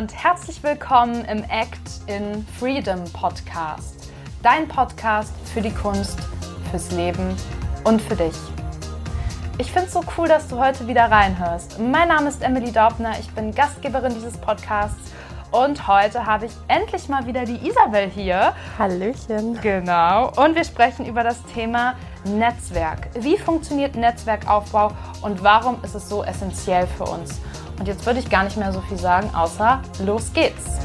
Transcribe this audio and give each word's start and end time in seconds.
und 0.00 0.14
herzlich 0.14 0.62
willkommen 0.62 1.26
im 1.26 1.44
Act 1.50 2.00
in 2.06 2.46
Freedom 2.58 3.04
Podcast. 3.12 4.10
Dein 4.42 4.66
Podcast 4.66 5.34
für 5.52 5.60
die 5.60 5.74
Kunst, 5.74 6.18
fürs 6.70 6.90
Leben 6.92 7.36
und 7.84 8.00
für 8.00 8.16
dich. 8.16 8.32
Ich 9.58 9.70
finde 9.70 9.88
es 9.88 9.92
so 9.92 10.02
cool, 10.16 10.26
dass 10.26 10.48
du 10.48 10.58
heute 10.58 10.88
wieder 10.88 11.10
reinhörst. 11.10 11.78
Mein 11.78 12.08
Name 12.08 12.30
ist 12.30 12.42
Emily 12.42 12.72
Daubner, 12.72 13.12
ich 13.20 13.28
bin 13.32 13.54
Gastgeberin 13.54 14.14
dieses 14.14 14.38
Podcasts 14.38 15.12
und 15.50 15.86
heute 15.86 16.24
habe 16.24 16.46
ich 16.46 16.52
endlich 16.68 17.10
mal 17.10 17.26
wieder 17.26 17.44
die 17.44 17.58
Isabel 17.68 18.08
hier. 18.08 18.54
Hallöchen. 18.78 19.60
Genau. 19.60 20.32
Und 20.42 20.54
wir 20.54 20.64
sprechen 20.64 21.04
über 21.04 21.24
das 21.24 21.44
Thema 21.52 21.94
Netzwerk. 22.24 23.10
Wie 23.18 23.36
funktioniert 23.36 23.96
Netzwerkaufbau 23.96 24.92
und 25.20 25.44
warum 25.44 25.76
ist 25.84 25.94
es 25.94 26.08
so 26.08 26.24
essentiell 26.24 26.86
für 26.86 27.04
uns? 27.04 27.38
Und 27.80 27.88
jetzt 27.88 28.04
würde 28.04 28.20
ich 28.20 28.28
gar 28.28 28.44
nicht 28.44 28.58
mehr 28.58 28.72
so 28.72 28.82
viel 28.82 28.98
sagen, 28.98 29.30
außer 29.34 29.80
los 30.04 30.32
geht's. 30.34 30.80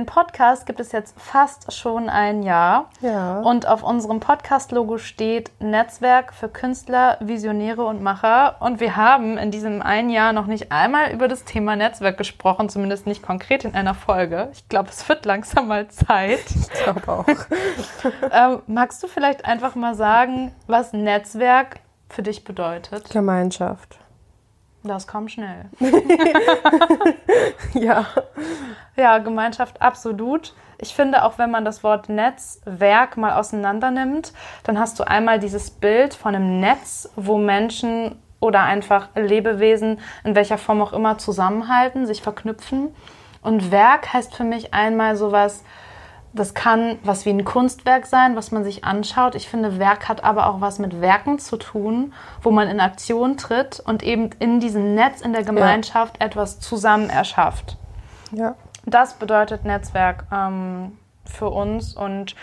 Den 0.00 0.06
Podcast 0.06 0.64
gibt 0.64 0.80
es 0.80 0.92
jetzt 0.92 1.14
fast 1.20 1.74
schon 1.74 2.08
ein 2.08 2.42
Jahr. 2.42 2.88
Ja. 3.02 3.40
Und 3.40 3.68
auf 3.68 3.82
unserem 3.82 4.18
Podcast-Logo 4.18 4.96
steht 4.96 5.50
Netzwerk 5.60 6.32
für 6.32 6.48
Künstler, 6.48 7.18
Visionäre 7.20 7.84
und 7.84 8.00
Macher. 8.00 8.56
Und 8.60 8.80
wir 8.80 8.96
haben 8.96 9.36
in 9.36 9.50
diesem 9.50 9.82
einen 9.82 10.08
Jahr 10.08 10.32
noch 10.32 10.46
nicht 10.46 10.72
einmal 10.72 11.12
über 11.12 11.28
das 11.28 11.44
Thema 11.44 11.76
Netzwerk 11.76 12.16
gesprochen, 12.16 12.70
zumindest 12.70 13.06
nicht 13.06 13.22
konkret 13.22 13.66
in 13.66 13.74
einer 13.74 13.92
Folge. 13.92 14.48
Ich 14.54 14.66
glaube, 14.70 14.88
es 14.88 15.06
wird 15.06 15.26
langsam 15.26 15.68
mal 15.68 15.88
Zeit. 15.88 16.46
Ich 16.48 16.70
glaube 16.82 17.06
auch. 17.06 17.26
ähm, 18.32 18.62
magst 18.66 19.02
du 19.02 19.06
vielleicht 19.06 19.44
einfach 19.44 19.74
mal 19.74 19.94
sagen, 19.94 20.50
was 20.66 20.94
Netzwerk 20.94 21.80
für 22.08 22.22
dich 22.22 22.44
bedeutet? 22.44 23.10
Gemeinschaft. 23.10 23.99
Das 24.82 25.06
kam 25.06 25.28
schnell. 25.28 25.66
Ja. 27.74 28.06
Ja, 28.96 29.18
Gemeinschaft 29.18 29.80
absolut. 29.80 30.54
Ich 30.78 30.94
finde, 30.94 31.24
auch 31.24 31.38
wenn 31.38 31.50
man 31.50 31.64
das 31.64 31.84
Wort 31.84 32.08
Netzwerk 32.08 33.16
mal 33.16 33.32
auseinander 33.32 33.90
nimmt, 33.90 34.32
dann 34.64 34.78
hast 34.78 34.98
du 34.98 35.06
einmal 35.06 35.38
dieses 35.38 35.70
Bild 35.70 36.14
von 36.14 36.34
einem 36.34 36.60
Netz, 36.60 37.08
wo 37.16 37.38
Menschen 37.38 38.16
oder 38.40 38.62
einfach 38.62 39.08
Lebewesen 39.14 40.00
in 40.24 40.34
welcher 40.34 40.58
Form 40.58 40.80
auch 40.80 40.92
immer 40.92 41.18
zusammenhalten, 41.18 42.06
sich 42.06 42.22
verknüpfen. 42.22 42.94
Und 43.42 43.70
Werk 43.70 44.12
heißt 44.12 44.34
für 44.34 44.44
mich 44.44 44.74
einmal 44.74 45.16
sowas, 45.16 45.62
das 46.32 46.54
kann 46.54 46.98
was 47.02 47.26
wie 47.26 47.30
ein 47.30 47.44
Kunstwerk 47.44 48.06
sein, 48.06 48.36
was 48.36 48.52
man 48.52 48.62
sich 48.62 48.84
anschaut. 48.84 49.34
Ich 49.34 49.48
finde, 49.48 49.78
Werk 49.78 50.08
hat 50.08 50.22
aber 50.22 50.46
auch 50.46 50.60
was 50.60 50.78
mit 50.78 51.00
Werken 51.00 51.38
zu 51.38 51.56
tun, 51.56 52.12
wo 52.42 52.50
man 52.50 52.68
in 52.68 52.80
Aktion 52.80 53.36
tritt 53.36 53.80
und 53.80 54.02
eben 54.02 54.30
in 54.38 54.60
diesem 54.60 54.94
Netz, 54.94 55.20
in 55.20 55.32
der 55.32 55.42
Gemeinschaft 55.42 56.20
etwas 56.20 56.60
zusammen 56.60 57.10
erschafft. 57.10 57.76
Ja. 58.32 58.54
Das 58.86 59.14
bedeutet 59.14 59.64
Netzwerk 59.64 60.24
ähm, 60.32 60.96
für 61.24 61.50
uns. 61.50 61.94
Und 61.94 62.36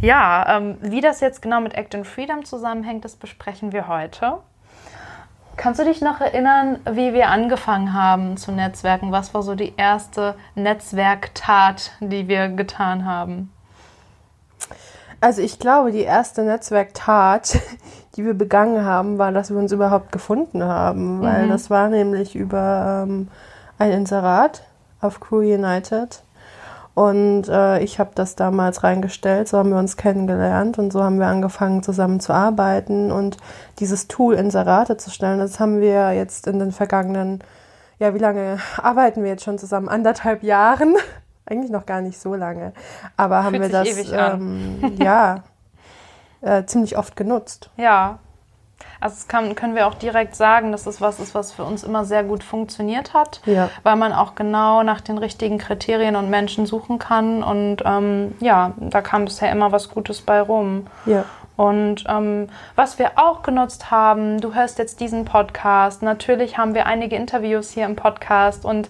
ja, 0.00 0.56
ähm, 0.56 0.78
wie 0.80 1.00
das 1.00 1.20
jetzt 1.20 1.40
genau 1.42 1.60
mit 1.60 1.74
Act 1.74 1.94
in 1.94 2.04
Freedom 2.04 2.44
zusammenhängt, 2.44 3.04
das 3.04 3.16
besprechen 3.16 3.72
wir 3.72 3.88
heute. 3.88 4.38
Kannst 5.60 5.78
du 5.78 5.84
dich 5.84 6.00
noch 6.00 6.22
erinnern, 6.22 6.78
wie 6.90 7.12
wir 7.12 7.28
angefangen 7.28 7.92
haben 7.92 8.38
zu 8.38 8.50
Netzwerken? 8.50 9.12
Was 9.12 9.34
war 9.34 9.42
so 9.42 9.54
die 9.54 9.74
erste 9.76 10.34
Netzwerktat, 10.54 11.90
die 12.00 12.28
wir 12.28 12.48
getan 12.48 13.04
haben? 13.04 13.52
Also 15.20 15.42
ich 15.42 15.58
glaube, 15.58 15.92
die 15.92 16.00
erste 16.00 16.44
Netzwerktat, 16.44 17.58
die 18.16 18.24
wir 18.24 18.32
begangen 18.32 18.86
haben, 18.86 19.18
war, 19.18 19.32
dass 19.32 19.50
wir 19.50 19.58
uns 19.58 19.70
überhaupt 19.70 20.12
gefunden 20.12 20.64
haben. 20.64 21.20
Weil 21.20 21.48
das 21.48 21.68
war 21.68 21.90
nämlich 21.90 22.34
über 22.34 23.04
ähm, 23.06 23.28
ein 23.78 23.92
Inserat 23.92 24.62
auf 25.02 25.20
Crew 25.20 25.40
United. 25.40 26.22
Und 26.94 27.48
äh, 27.48 27.80
ich 27.80 27.98
habe 28.00 28.10
das 28.14 28.34
damals 28.34 28.82
reingestellt, 28.82 29.48
so 29.48 29.58
haben 29.58 29.70
wir 29.70 29.78
uns 29.78 29.96
kennengelernt 29.96 30.78
und 30.78 30.92
so 30.92 31.02
haben 31.02 31.18
wir 31.20 31.28
angefangen 31.28 31.82
zusammen 31.82 32.18
zu 32.20 32.32
arbeiten 32.32 33.12
und 33.12 33.36
dieses 33.78 34.08
Tool 34.08 34.34
Inserate 34.34 34.96
zu 34.96 35.10
stellen, 35.10 35.38
das 35.38 35.60
haben 35.60 35.80
wir 35.80 36.12
jetzt 36.12 36.46
in 36.46 36.58
den 36.58 36.72
vergangenen, 36.72 37.44
ja, 37.98 38.12
wie 38.14 38.18
lange 38.18 38.58
arbeiten 38.82 39.22
wir 39.22 39.30
jetzt 39.30 39.44
schon 39.44 39.58
zusammen? 39.58 39.88
Anderthalb 39.88 40.42
Jahren? 40.42 40.96
Eigentlich 41.46 41.70
noch 41.70 41.86
gar 41.86 42.00
nicht 42.00 42.20
so 42.20 42.34
lange. 42.34 42.72
Aber 43.16 43.44
haben 43.44 43.56
Fühlt 43.56 43.72
wir 43.72 43.84
sich 43.84 44.10
das 44.10 44.34
ähm, 44.34 44.94
ja 44.98 45.42
äh, 46.42 46.64
ziemlich 46.64 46.96
oft 46.96 47.16
genutzt. 47.16 47.70
Ja, 47.76 48.18
also 49.00 49.14
das 49.16 49.28
kann, 49.28 49.54
können 49.54 49.74
wir 49.74 49.86
auch 49.86 49.94
direkt 49.94 50.36
sagen, 50.36 50.72
dass 50.72 50.86
es 50.86 51.00
was 51.00 51.18
ist, 51.20 51.34
was 51.34 51.52
für 51.52 51.64
uns 51.64 51.82
immer 51.84 52.04
sehr 52.04 52.22
gut 52.22 52.44
funktioniert 52.44 53.14
hat, 53.14 53.40
Ja. 53.46 53.70
weil 53.82 53.96
man 53.96 54.12
auch 54.12 54.34
genau 54.34 54.82
nach 54.82 55.00
den 55.00 55.18
richtigen 55.18 55.58
Kriterien 55.58 56.16
und 56.16 56.30
Menschen 56.30 56.66
suchen 56.66 56.98
kann. 56.98 57.42
Und 57.42 57.78
ähm, 57.84 58.34
ja, 58.40 58.72
da 58.78 59.00
kam 59.00 59.24
bisher 59.24 59.50
immer 59.50 59.72
was 59.72 59.88
Gutes 59.90 60.20
bei 60.20 60.40
rum. 60.40 60.86
Ja. 61.06 61.24
Und 61.56 62.04
ähm, 62.08 62.48
was 62.74 62.98
wir 62.98 63.12
auch 63.16 63.42
genutzt 63.42 63.90
haben, 63.90 64.40
du 64.40 64.54
hörst 64.54 64.78
jetzt 64.78 64.98
diesen 65.00 65.26
Podcast. 65.26 66.02
Natürlich 66.02 66.56
haben 66.56 66.72
wir 66.74 66.86
einige 66.86 67.16
Interviews 67.16 67.70
hier 67.70 67.84
im 67.84 67.96
Podcast 67.96 68.64
und 68.64 68.88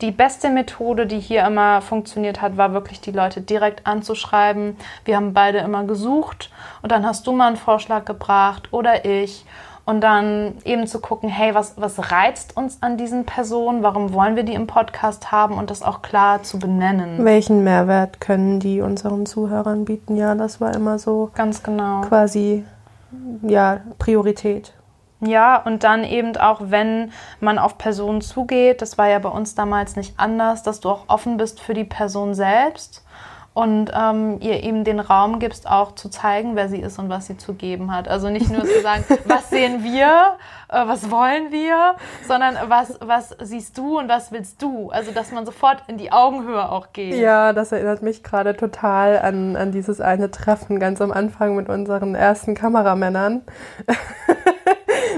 die 0.00 0.10
beste 0.10 0.50
Methode, 0.50 1.06
die 1.06 1.20
hier 1.20 1.46
immer 1.46 1.80
funktioniert 1.80 2.42
hat, 2.42 2.56
war 2.56 2.72
wirklich 2.72 3.00
die 3.00 3.12
Leute 3.12 3.40
direkt 3.40 3.86
anzuschreiben. 3.86 4.76
Wir 5.04 5.16
haben 5.16 5.32
beide 5.32 5.58
immer 5.58 5.84
gesucht 5.84 6.50
und 6.82 6.92
dann 6.92 7.06
hast 7.06 7.26
du 7.26 7.32
mal 7.32 7.48
einen 7.48 7.56
Vorschlag 7.56 8.04
gebracht 8.04 8.68
oder 8.72 9.04
ich. 9.04 9.46
Und 9.86 10.00
dann 10.00 10.54
eben 10.64 10.88
zu 10.88 11.00
gucken, 11.00 11.28
hey, 11.28 11.54
was, 11.54 11.74
was 11.76 12.10
reizt 12.10 12.56
uns 12.56 12.82
an 12.82 12.96
diesen 12.96 13.24
Personen? 13.24 13.84
Warum 13.84 14.12
wollen 14.12 14.34
wir 14.34 14.42
die 14.42 14.54
im 14.54 14.66
Podcast 14.66 15.30
haben? 15.30 15.56
Und 15.56 15.70
das 15.70 15.84
auch 15.84 16.02
klar 16.02 16.42
zu 16.42 16.58
benennen. 16.58 17.24
Welchen 17.24 17.62
Mehrwert 17.62 18.20
können 18.20 18.58
die 18.58 18.80
unseren 18.80 19.26
Zuhörern 19.26 19.84
bieten? 19.84 20.16
Ja, 20.16 20.34
das 20.34 20.60
war 20.60 20.74
immer 20.74 20.98
so 20.98 21.30
Ganz 21.36 21.62
genau. 21.62 22.00
quasi 22.00 22.64
ja 23.42 23.80
Priorität. 23.98 24.72
Ja, 25.20 25.56
und 25.62 25.82
dann 25.82 26.04
eben 26.04 26.36
auch, 26.36 26.60
wenn 26.64 27.12
man 27.40 27.58
auf 27.58 27.78
Personen 27.78 28.20
zugeht, 28.20 28.82
das 28.82 28.98
war 28.98 29.08
ja 29.08 29.18
bei 29.18 29.30
uns 29.30 29.54
damals 29.54 29.96
nicht 29.96 30.14
anders, 30.18 30.62
dass 30.62 30.80
du 30.80 30.90
auch 30.90 31.04
offen 31.08 31.38
bist 31.38 31.60
für 31.60 31.72
die 31.72 31.84
Person 31.84 32.34
selbst 32.34 33.02
und 33.56 33.90
ähm, 33.98 34.36
ihr 34.42 34.62
eben 34.62 34.84
den 34.84 35.00
Raum 35.00 35.38
gibst, 35.38 35.66
auch 35.66 35.94
zu 35.94 36.10
zeigen, 36.10 36.56
wer 36.56 36.68
sie 36.68 36.78
ist 36.78 36.98
und 36.98 37.08
was 37.08 37.26
sie 37.26 37.38
zu 37.38 37.54
geben 37.54 37.90
hat. 37.90 38.06
Also 38.06 38.28
nicht 38.28 38.50
nur 38.50 38.66
zu 38.66 38.82
sagen, 38.82 39.02
was 39.24 39.48
sehen 39.48 39.82
wir, 39.82 40.36
äh, 40.68 40.86
was 40.86 41.10
wollen 41.10 41.50
wir, 41.50 41.94
sondern 42.28 42.58
was, 42.68 42.98
was 43.00 43.34
siehst 43.40 43.78
du 43.78 43.98
und 43.98 44.10
was 44.10 44.30
willst 44.30 44.60
du. 44.60 44.90
Also 44.90 45.10
dass 45.10 45.32
man 45.32 45.46
sofort 45.46 45.82
in 45.86 45.96
die 45.96 46.12
Augenhöhe 46.12 46.70
auch 46.70 46.92
geht. 46.92 47.14
Ja, 47.14 47.54
das 47.54 47.72
erinnert 47.72 48.02
mich 48.02 48.22
gerade 48.22 48.54
total 48.54 49.20
an, 49.20 49.56
an 49.56 49.72
dieses 49.72 50.02
eine 50.02 50.30
Treffen 50.30 50.78
ganz 50.78 51.00
am 51.00 51.10
Anfang 51.10 51.56
mit 51.56 51.70
unseren 51.70 52.14
ersten 52.14 52.54
Kameramännern. 52.54 53.40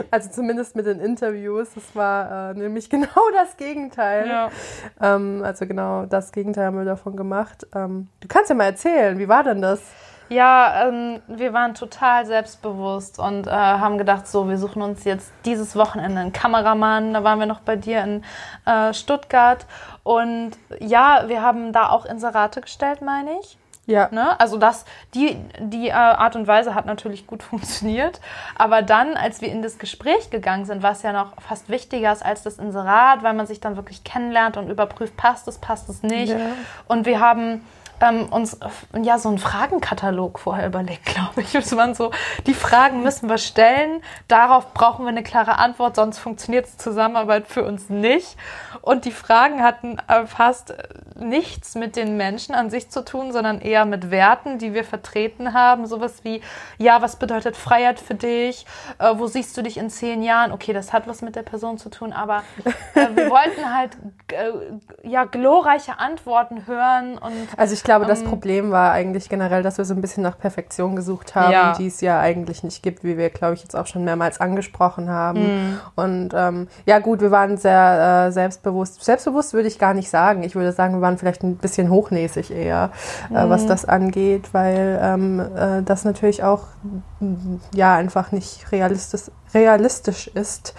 also 0.10 0.30
zumindest 0.30 0.76
mit 0.76 0.86
den 0.86 1.00
Interviews. 1.00 1.70
Das 1.74 1.94
war 1.94 2.50
äh, 2.50 2.54
nämlich 2.54 2.90
genau 2.90 3.30
das 3.34 3.56
Gegenteil. 3.56 4.28
Ja. 4.28 4.50
Ähm, 5.00 5.42
also 5.44 5.66
genau 5.66 6.06
das 6.06 6.32
Gegenteil 6.32 6.66
haben 6.66 6.78
wir 6.78 6.84
davon 6.84 7.16
gemacht. 7.16 7.66
Ähm, 7.74 8.08
du 8.20 8.28
kannst 8.28 8.50
ja 8.50 8.56
mal 8.56 8.64
erzählen, 8.64 9.18
wie 9.18 9.28
war 9.28 9.44
denn 9.44 9.62
das? 9.62 9.80
Ja, 10.30 10.86
ähm, 10.86 11.22
wir 11.26 11.54
waren 11.54 11.74
total 11.74 12.26
selbstbewusst 12.26 13.18
und 13.18 13.46
äh, 13.46 13.50
haben 13.50 13.96
gedacht, 13.96 14.26
so, 14.26 14.46
wir 14.46 14.58
suchen 14.58 14.82
uns 14.82 15.04
jetzt 15.04 15.32
dieses 15.46 15.74
Wochenende 15.74 16.20
einen 16.20 16.32
Kameramann. 16.34 17.14
Da 17.14 17.24
waren 17.24 17.38
wir 17.38 17.46
noch 17.46 17.60
bei 17.60 17.76
dir 17.76 18.02
in 18.02 18.22
äh, 18.66 18.92
Stuttgart. 18.92 19.64
Und 20.02 20.50
ja, 20.80 21.24
wir 21.28 21.40
haben 21.40 21.72
da 21.72 21.88
auch 21.88 22.04
Inserate 22.04 22.60
gestellt, 22.60 23.00
meine 23.00 23.38
ich. 23.40 23.56
Ja. 23.88 24.08
Ne? 24.12 24.38
Also 24.38 24.58
das, 24.58 24.84
die, 25.14 25.38
die 25.58 25.88
äh, 25.88 25.92
Art 25.92 26.36
und 26.36 26.46
Weise 26.46 26.74
hat 26.74 26.84
natürlich 26.84 27.26
gut 27.26 27.42
funktioniert. 27.50 28.20
Aber 28.54 28.82
dann, 28.82 29.16
als 29.16 29.40
wir 29.40 29.48
in 29.48 29.62
das 29.62 29.78
Gespräch 29.78 30.30
gegangen 30.30 30.66
sind, 30.66 30.82
was 30.82 31.02
ja 31.02 31.12
noch 31.12 31.32
fast 31.40 31.68
wichtiger 31.70 32.12
ist 32.12 32.24
als 32.24 32.42
das 32.42 32.58
Inserat, 32.58 33.22
weil 33.22 33.32
man 33.32 33.46
sich 33.46 33.60
dann 33.60 33.76
wirklich 33.76 34.04
kennenlernt 34.04 34.58
und 34.58 34.68
überprüft, 34.68 35.16
passt 35.16 35.48
es, 35.48 35.58
passt 35.58 35.88
es 35.88 36.02
nicht. 36.02 36.30
Ja. 36.30 36.52
Und 36.86 37.06
wir 37.06 37.18
haben 37.18 37.62
ähm, 38.00 38.26
uns 38.30 38.54
äh, 38.54 38.68
ja 39.02 39.18
so 39.18 39.28
einen 39.28 39.38
Fragenkatalog 39.38 40.38
vorher 40.38 40.66
überlegt, 40.66 41.04
glaube 41.06 41.40
ich. 41.42 41.54
Es 41.54 41.76
waren 41.76 41.94
so, 41.94 42.10
die 42.46 42.54
Fragen 42.54 43.02
müssen 43.02 43.28
wir 43.28 43.38
stellen, 43.38 44.02
darauf 44.28 44.74
brauchen 44.74 45.04
wir 45.04 45.10
eine 45.10 45.22
klare 45.22 45.58
Antwort, 45.58 45.96
sonst 45.96 46.18
funktioniert 46.18 46.66
Zusammenarbeit 46.66 47.48
für 47.48 47.64
uns 47.64 47.88
nicht. 47.88 48.36
Und 48.82 49.04
die 49.04 49.12
Fragen 49.12 49.62
hatten 49.62 49.98
äh, 50.08 50.26
fast 50.26 50.74
nichts 51.16 51.74
mit 51.74 51.96
den 51.96 52.16
Menschen 52.16 52.54
an 52.54 52.70
sich 52.70 52.90
zu 52.90 53.04
tun, 53.04 53.32
sondern 53.32 53.60
eher 53.60 53.84
mit 53.84 54.10
Werten, 54.10 54.58
die 54.58 54.72
wir 54.72 54.84
vertreten 54.84 55.52
haben. 55.52 55.86
Sowas 55.86 56.20
wie, 56.22 56.40
ja, 56.78 57.02
was 57.02 57.16
bedeutet 57.16 57.56
Freiheit 57.56 57.98
für 57.98 58.14
dich? 58.14 58.66
Äh, 58.98 59.14
wo 59.16 59.26
siehst 59.26 59.56
du 59.56 59.62
dich 59.62 59.78
in 59.78 59.90
zehn 59.90 60.22
Jahren? 60.22 60.52
Okay, 60.52 60.72
das 60.72 60.92
hat 60.92 61.06
was 61.06 61.22
mit 61.22 61.36
der 61.36 61.42
Person 61.42 61.78
zu 61.78 61.90
tun, 61.90 62.12
aber 62.12 62.44
äh, 62.94 63.06
wir 63.14 63.30
wollten 63.30 63.74
halt 63.74 63.96
äh, 64.32 65.08
ja, 65.08 65.24
glorreiche 65.24 65.98
Antworten 65.98 66.66
hören. 66.66 67.18
Und, 67.18 67.48
also 67.56 67.74
ich 67.74 67.82
glaube, 67.88 68.06
das 68.06 68.20
ähm, 68.20 68.26
Problem 68.28 68.70
war 68.70 68.92
eigentlich 68.92 69.28
generell, 69.28 69.62
dass 69.62 69.78
wir 69.78 69.84
so 69.84 69.94
ein 69.94 70.00
bisschen 70.00 70.22
nach 70.22 70.38
Perfektion 70.38 70.94
gesucht 70.94 71.34
haben, 71.34 71.52
Ja. 71.52 71.72
die 71.72 71.86
es 71.86 72.00
ja 72.00 72.20
eigentlich 72.20 72.62
nicht 72.62 72.82
gibt, 72.82 73.02
wie 73.04 73.16
wir, 73.16 73.30
glaube 73.30 73.54
ich, 73.54 73.62
jetzt 73.62 73.74
auch 73.74 73.86
schon 73.86 74.04
mehrmals 74.04 74.40
angesprochen 74.40 75.08
haben. 75.10 75.40
Mhm. 75.40 75.80
Und 75.96 76.28
ähm, 76.34 76.68
ja 76.86 76.98
gut, 76.98 77.20
wir 77.20 77.30
waren 77.30 77.56
sehr 77.56 78.26
äh, 78.28 78.32
selbstbewusst. 78.32 79.02
Selbstbewusst 79.02 79.54
würde 79.54 79.68
ich 79.68 79.78
gar 79.78 79.94
nicht 79.94 80.10
sagen. 80.10 80.42
Ich 80.42 80.54
würde 80.54 80.72
sagen, 80.72 80.94
wir 80.94 81.00
waren 81.00 81.18
vielleicht 81.18 81.42
ein 81.42 81.56
bisschen 81.56 81.90
hochnäsig 81.90 82.50
eher, 82.50 82.90
äh, 83.30 83.48
was 83.48 83.64
Mhm. 83.64 83.68
das 83.68 83.84
angeht, 83.86 84.52
weil 84.52 84.98
ähm, 85.02 85.40
äh, 85.40 85.82
das 85.82 86.04
natürlich 86.04 86.42
auch 86.44 86.64
ja 87.74 87.94
einfach 87.96 88.32
nicht 88.32 88.70
realistisch, 88.70 89.30
realistisch 89.54 90.28
ist, 90.28 90.74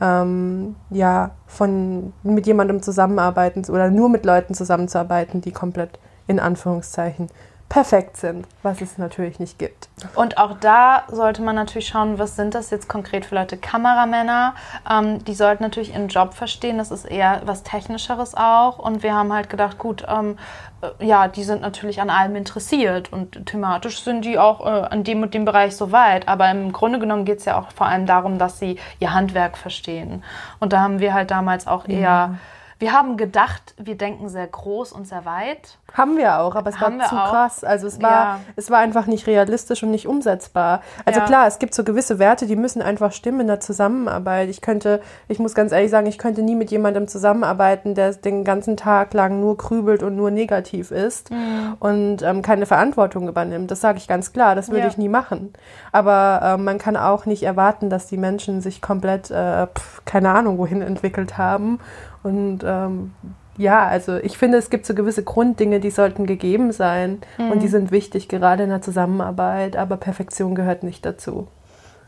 ähm, 0.00 0.76
ja, 0.90 1.32
von 1.46 2.12
mit 2.22 2.46
jemandem 2.46 2.80
zusammenarbeiten 2.82 3.64
oder 3.68 3.90
nur 3.90 4.08
mit 4.08 4.24
Leuten 4.24 4.54
zusammenzuarbeiten, 4.54 5.40
die 5.40 5.52
komplett 5.52 5.98
in 6.26 6.40
Anführungszeichen 6.40 7.28
perfekt 7.68 8.18
sind, 8.18 8.46
was 8.62 8.80
es 8.80 8.98
natürlich 8.98 9.40
nicht 9.40 9.58
gibt. 9.58 9.88
Und 10.14 10.38
auch 10.38 10.56
da 10.60 11.04
sollte 11.08 11.42
man 11.42 11.56
natürlich 11.56 11.88
schauen, 11.88 12.20
was 12.20 12.36
sind 12.36 12.54
das 12.54 12.70
jetzt 12.70 12.88
konkret 12.88 13.24
für 13.24 13.34
Leute? 13.34 13.56
Kameramänner, 13.56 14.54
ähm, 14.88 15.24
die 15.24 15.34
sollten 15.34 15.64
natürlich 15.64 15.92
ihren 15.92 16.06
Job 16.08 16.34
verstehen. 16.34 16.78
Das 16.78 16.92
ist 16.92 17.04
eher 17.04 17.42
was 17.46 17.64
Technischeres 17.64 18.36
auch. 18.36 18.78
Und 18.78 19.02
wir 19.02 19.14
haben 19.14 19.32
halt 19.32 19.50
gedacht, 19.50 19.78
gut, 19.78 20.06
ähm, 20.08 20.38
äh, 20.82 21.04
ja, 21.04 21.26
die 21.26 21.42
sind 21.42 21.62
natürlich 21.62 22.00
an 22.00 22.10
allem 22.10 22.36
interessiert 22.36 23.12
und 23.12 23.46
thematisch 23.46 24.04
sind 24.04 24.24
die 24.24 24.38
auch 24.38 24.64
äh, 24.64 24.86
an 24.86 25.02
dem 25.02 25.22
und 25.22 25.34
dem 25.34 25.44
Bereich 25.44 25.74
so 25.74 25.90
weit. 25.90 26.28
Aber 26.28 26.48
im 26.50 26.72
Grunde 26.72 27.00
genommen 27.00 27.24
geht 27.24 27.38
es 27.38 27.44
ja 27.44 27.58
auch 27.58 27.72
vor 27.72 27.86
allem 27.86 28.06
darum, 28.06 28.38
dass 28.38 28.60
sie 28.60 28.78
ihr 29.00 29.14
Handwerk 29.14 29.56
verstehen. 29.58 30.22
Und 30.60 30.72
da 30.72 30.80
haben 30.80 31.00
wir 31.00 31.12
halt 31.12 31.32
damals 31.32 31.66
auch 31.66 31.88
eher. 31.88 32.36
Wir 32.78 32.92
haben 32.92 33.16
gedacht, 33.16 33.74
wir 33.78 33.96
denken 33.96 34.28
sehr 34.28 34.46
groß 34.46 34.92
und 34.92 35.06
sehr 35.08 35.24
weit. 35.24 35.78
Haben 35.94 36.16
wir 36.16 36.40
auch, 36.40 36.56
aber 36.56 36.70
es 36.70 36.80
Haben 36.80 36.98
war 36.98 37.06
zu 37.08 37.14
auch. 37.16 37.30
krass. 37.30 37.62
Also 37.64 37.86
es 37.86 38.02
war, 38.02 38.10
Ja. 38.10 38.40
es 38.56 38.68
war 38.70 38.80
einfach 38.80 39.06
nicht 39.06 39.28
realistisch 39.28 39.82
und 39.84 39.92
nicht 39.92 40.08
umsetzbar. 40.08 40.80
Also 41.04 41.20
Ja. 41.20 41.26
klar, 41.26 41.46
es 41.46 41.60
gibt 41.60 41.72
so 41.72 41.84
gewisse 41.84 42.18
Werte, 42.18 42.46
die 42.46 42.56
müssen 42.56 42.82
einfach 42.82 43.12
stimmen 43.12 43.40
in 43.42 43.46
der 43.46 43.60
Zusammenarbeit. 43.60 44.48
Ich 44.48 44.60
könnte, 44.60 45.00
ich 45.28 45.38
muss 45.38 45.54
ganz 45.54 45.70
ehrlich 45.70 45.92
sagen, 45.92 46.06
ich 46.08 46.18
könnte 46.18 46.42
nie 46.42 46.56
mit 46.56 46.72
jemandem 46.72 47.06
zusammenarbeiten, 47.06 47.94
der 47.94 48.12
den 48.12 48.42
ganzen 48.42 48.76
Tag 48.76 49.14
lang 49.14 49.40
nur 49.40 49.56
grübelt 49.56 50.02
und 50.02 50.16
nur 50.16 50.32
negativ 50.32 50.90
ist 50.90 51.30
Mhm. 51.30 51.76
und 51.78 52.22
ähm, 52.22 52.42
keine 52.42 52.66
Verantwortung 52.66 53.28
übernimmt. 53.28 53.70
Das 53.70 53.80
sage 53.80 53.98
ich 53.98 54.08
ganz 54.08 54.32
klar, 54.32 54.56
das 54.56 54.68
würde 54.70 54.80
Ja. 54.80 54.88
ich 54.88 54.98
nie 54.98 55.08
machen. 55.08 55.52
Aber 55.92 56.40
ähm, 56.42 56.64
man 56.64 56.78
kann 56.78 56.96
auch 56.96 57.24
nicht 57.24 57.44
erwarten, 57.44 57.88
dass 57.88 58.08
die 58.08 58.16
Menschen 58.16 58.60
sich 58.60 58.82
komplett, 58.82 59.30
äh, 59.30 59.68
pf, 59.68 60.02
keine 60.04 60.30
Ahnung, 60.30 60.58
wohin 60.58 60.82
entwickelt 60.82 61.38
haben. 61.38 61.78
Und 62.24 62.60
ähm, 62.64 63.12
ja, 63.56 63.86
also 63.86 64.16
ich 64.16 64.36
finde, 64.36 64.58
es 64.58 64.70
gibt 64.70 64.86
so 64.86 64.94
gewisse 64.94 65.22
Grunddinge, 65.22 65.80
die 65.80 65.90
sollten 65.90 66.26
gegeben 66.26 66.72
sein 66.72 67.20
und 67.38 67.62
die 67.62 67.68
sind 67.68 67.90
wichtig, 67.90 68.28
gerade 68.28 68.64
in 68.64 68.70
der 68.70 68.82
Zusammenarbeit, 68.82 69.76
aber 69.76 69.96
Perfektion 69.96 70.54
gehört 70.54 70.82
nicht 70.82 71.04
dazu. 71.04 71.48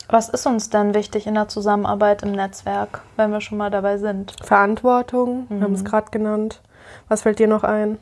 Was 0.09 0.29
ist 0.29 0.47
uns 0.47 0.71
denn 0.71 0.95
wichtig 0.95 1.27
in 1.27 1.35
der 1.35 1.49
Zusammenarbeit 1.49 2.23
im 2.23 2.33
Netzwerk, 2.33 3.03
wenn 3.17 3.33
wir 3.33 3.41
schon 3.41 3.59
mal 3.59 3.71
dabei 3.71 3.99
sind? 3.99 4.35
Verantwortung, 4.43 5.47
wir 5.49 5.61
haben 5.63 5.75
es 5.75 5.85
gerade 5.85 6.11
genannt. 6.11 6.61
Was 7.09 7.23
fällt 7.23 7.41
dir 7.41 7.49
noch 7.49 7.65
ein? 7.65 7.99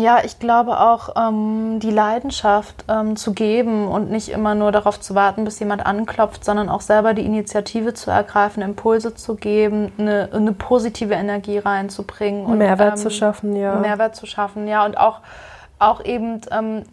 Ja, 0.00 0.24
ich 0.24 0.38
glaube 0.38 0.80
auch, 0.80 1.10
ähm, 1.16 1.78
die 1.78 1.90
Leidenschaft 1.90 2.84
ähm, 2.88 3.16
zu 3.16 3.34
geben 3.34 3.86
und 3.86 4.10
nicht 4.10 4.30
immer 4.30 4.54
nur 4.54 4.72
darauf 4.72 4.98
zu 4.98 5.14
warten, 5.14 5.44
bis 5.44 5.58
jemand 5.60 5.84
anklopft, 5.84 6.42
sondern 6.42 6.70
auch 6.70 6.80
selber 6.80 7.12
die 7.12 7.24
Initiative 7.24 7.92
zu 7.92 8.10
ergreifen, 8.10 8.62
Impulse 8.62 9.14
zu 9.14 9.34
geben, 9.34 9.92
eine, 9.98 10.30
eine 10.32 10.52
positive 10.52 11.12
Energie 11.12 11.58
reinzubringen. 11.58 12.46
Und, 12.46 12.58
Mehrwert 12.58 12.92
ähm, 12.92 12.96
zu 12.96 13.10
schaffen, 13.10 13.54
ja. 13.56 13.74
Mehrwert 13.76 14.16
zu 14.16 14.24
schaffen, 14.24 14.66
ja. 14.66 14.86
Und 14.86 14.96
auch, 14.96 15.20
auch 15.78 16.02
eben, 16.02 16.40
ähm, 16.50 16.84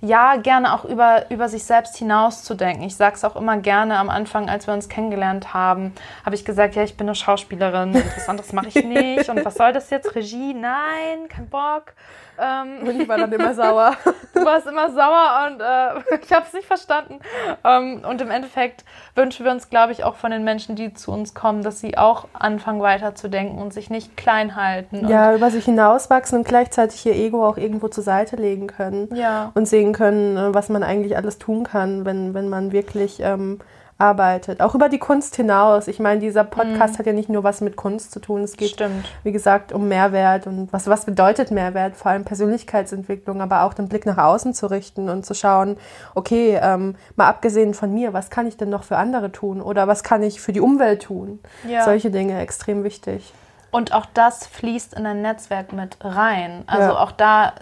ja, 0.00 0.36
gerne 0.36 0.74
auch 0.74 0.84
über, 0.84 1.30
über 1.30 1.48
sich 1.48 1.64
selbst 1.64 1.96
hinauszudenken. 1.96 2.84
Ich 2.84 2.96
sage 2.96 3.16
es 3.16 3.24
auch 3.24 3.34
immer 3.36 3.56
gerne 3.56 3.98
am 3.98 4.10
Anfang, 4.10 4.48
als 4.48 4.66
wir 4.66 4.74
uns 4.74 4.88
kennengelernt 4.88 5.54
haben, 5.54 5.92
habe 6.24 6.36
ich 6.36 6.44
gesagt, 6.44 6.76
ja, 6.76 6.84
ich 6.84 6.96
bin 6.96 7.08
eine 7.08 7.16
Schauspielerin 7.16 7.94
und 7.94 8.16
was 8.16 8.28
anderes 8.28 8.52
mache 8.52 8.68
ich 8.68 8.74
nicht. 8.84 9.28
Und 9.28 9.44
was 9.44 9.54
soll 9.54 9.72
das 9.72 9.90
jetzt? 9.90 10.14
Regie? 10.14 10.54
Nein, 10.54 11.28
kein 11.28 11.48
Bock. 11.48 11.94
Ähm, 12.40 12.86
Und 12.86 13.00
ich 13.00 13.08
war 13.08 13.18
dann 13.18 13.32
immer 13.32 13.52
sauer. 13.52 13.96
du 14.34 14.44
warst 14.44 14.66
immer 14.66 14.90
sauer 14.90 15.48
und 15.48 15.60
äh, 15.60 16.18
ich 16.24 16.32
habe 16.32 16.46
es 16.46 16.52
nicht 16.52 16.66
verstanden. 16.66 17.18
Ähm, 17.64 18.02
und 18.08 18.20
im 18.20 18.30
Endeffekt 18.30 18.84
wünschen 19.14 19.44
wir 19.44 19.52
uns, 19.52 19.70
glaube 19.70 19.92
ich, 19.92 20.04
auch 20.04 20.14
von 20.14 20.30
den 20.30 20.44
Menschen, 20.44 20.76
die 20.76 20.94
zu 20.94 21.10
uns 21.10 21.34
kommen, 21.34 21.62
dass 21.62 21.80
sie 21.80 21.98
auch 21.98 22.28
anfangen 22.32 22.80
weiterzudenken 22.80 23.58
und 23.58 23.72
sich 23.72 23.90
nicht 23.90 24.16
klein 24.16 24.54
halten. 24.54 25.08
Ja, 25.08 25.34
über 25.34 25.50
sich 25.50 25.64
hinauswachsen 25.64 26.38
und 26.38 26.46
gleichzeitig 26.46 27.04
ihr 27.06 27.14
Ego 27.14 27.46
auch 27.46 27.56
irgendwo 27.56 27.88
zur 27.88 28.04
Seite 28.04 28.36
legen 28.36 28.68
können. 28.68 29.08
Ja. 29.14 29.50
Und 29.54 29.66
sehen 29.66 29.87
können, 29.92 30.36
äh, 30.36 30.54
was 30.54 30.68
man 30.68 30.82
eigentlich 30.82 31.16
alles 31.16 31.38
tun 31.38 31.64
kann, 31.64 32.04
wenn, 32.04 32.34
wenn 32.34 32.48
man 32.48 32.72
wirklich 32.72 33.20
ähm, 33.20 33.58
arbeitet. 33.98 34.60
Auch 34.60 34.76
über 34.76 34.88
die 34.88 35.00
Kunst 35.00 35.34
hinaus. 35.34 35.88
Ich 35.88 35.98
meine, 35.98 36.20
dieser 36.20 36.44
Podcast 36.44 36.98
hat 36.98 37.06
ja 37.06 37.12
nicht 37.12 37.28
nur 37.28 37.42
was 37.42 37.60
mit 37.60 37.74
Kunst 37.74 38.12
zu 38.12 38.20
tun. 38.20 38.42
Es 38.42 38.56
geht, 38.56 38.70
Stimmt. 38.70 39.04
wie 39.24 39.32
gesagt, 39.32 39.72
um 39.72 39.88
Mehrwert 39.88 40.46
und 40.46 40.72
was, 40.72 40.86
was 40.86 41.04
bedeutet 41.04 41.50
Mehrwert? 41.50 41.96
Vor 41.96 42.12
allem 42.12 42.24
Persönlichkeitsentwicklung, 42.24 43.42
aber 43.42 43.64
auch 43.64 43.74
den 43.74 43.88
Blick 43.88 44.06
nach 44.06 44.18
außen 44.18 44.54
zu 44.54 44.70
richten 44.70 45.08
und 45.08 45.26
zu 45.26 45.34
schauen, 45.34 45.76
okay, 46.14 46.60
ähm, 46.62 46.94
mal 47.16 47.26
abgesehen 47.26 47.74
von 47.74 47.92
mir, 47.92 48.12
was 48.12 48.30
kann 48.30 48.46
ich 48.46 48.56
denn 48.56 48.70
noch 48.70 48.84
für 48.84 48.96
andere 48.96 49.32
tun? 49.32 49.60
Oder 49.60 49.88
was 49.88 50.04
kann 50.04 50.22
ich 50.22 50.40
für 50.40 50.52
die 50.52 50.60
Umwelt 50.60 51.02
tun? 51.02 51.40
Ja. 51.68 51.84
Solche 51.84 52.12
Dinge 52.12 52.40
extrem 52.40 52.84
wichtig. 52.84 53.32
Und 53.70 53.92
auch 53.92 54.06
das 54.14 54.46
fließt 54.46 54.94
in 54.94 55.04
ein 55.04 55.20
Netzwerk 55.20 55.74
mit 55.74 55.98
rein. 56.00 56.64
Also 56.66 56.92
Ja. 56.92 56.98
auch 57.00 57.12
da 57.12 57.52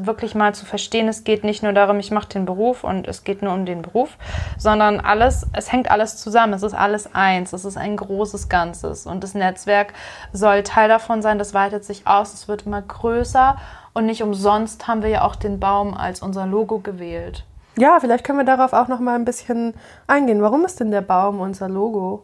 wirklich 0.00 0.34
mal 0.34 0.54
zu 0.54 0.64
verstehen, 0.64 1.06
es 1.06 1.22
geht 1.22 1.44
nicht 1.44 1.62
nur 1.62 1.74
darum, 1.74 1.98
ich 1.98 2.10
mache 2.10 2.28
den 2.28 2.46
Beruf 2.46 2.82
und 2.82 3.06
es 3.06 3.24
geht 3.24 3.42
nur 3.42 3.52
um 3.52 3.66
den 3.66 3.82
Beruf, 3.82 4.16
sondern 4.56 5.00
alles, 5.00 5.46
es 5.52 5.70
hängt 5.70 5.90
alles 5.90 6.16
zusammen. 6.16 6.54
Es 6.54 6.62
ist 6.62 6.72
alles 6.72 7.14
eins. 7.14 7.52
Es 7.52 7.66
ist 7.66 7.76
ein 7.76 7.96
großes 7.96 8.48
Ganzes. 8.48 9.06
Und 9.06 9.22
das 9.22 9.34
Netzwerk 9.34 9.92
soll 10.32 10.62
Teil 10.62 10.88
davon 10.88 11.20
sein. 11.20 11.38
Das 11.38 11.52
weitet 11.52 11.84
sich 11.84 12.06
aus. 12.06 12.32
Es 12.32 12.48
wird 12.48 12.64
immer 12.64 12.80
größer. 12.80 13.56
Und 13.92 14.06
nicht 14.06 14.22
umsonst 14.22 14.88
haben 14.88 15.02
wir 15.02 15.10
ja 15.10 15.22
auch 15.22 15.36
den 15.36 15.60
Baum 15.60 15.94
als 15.94 16.22
unser 16.22 16.46
Logo 16.46 16.78
gewählt. 16.78 17.44
Ja, 17.76 17.98
vielleicht 18.00 18.24
können 18.24 18.38
wir 18.38 18.44
darauf 18.44 18.72
auch 18.72 18.88
noch 18.88 19.00
mal 19.00 19.14
ein 19.14 19.24
bisschen 19.24 19.74
eingehen. 20.06 20.40
Warum 20.40 20.64
ist 20.64 20.80
denn 20.80 20.90
der 20.90 21.00
Baum 21.02 21.40
unser 21.40 21.68
Logo? 21.68 22.22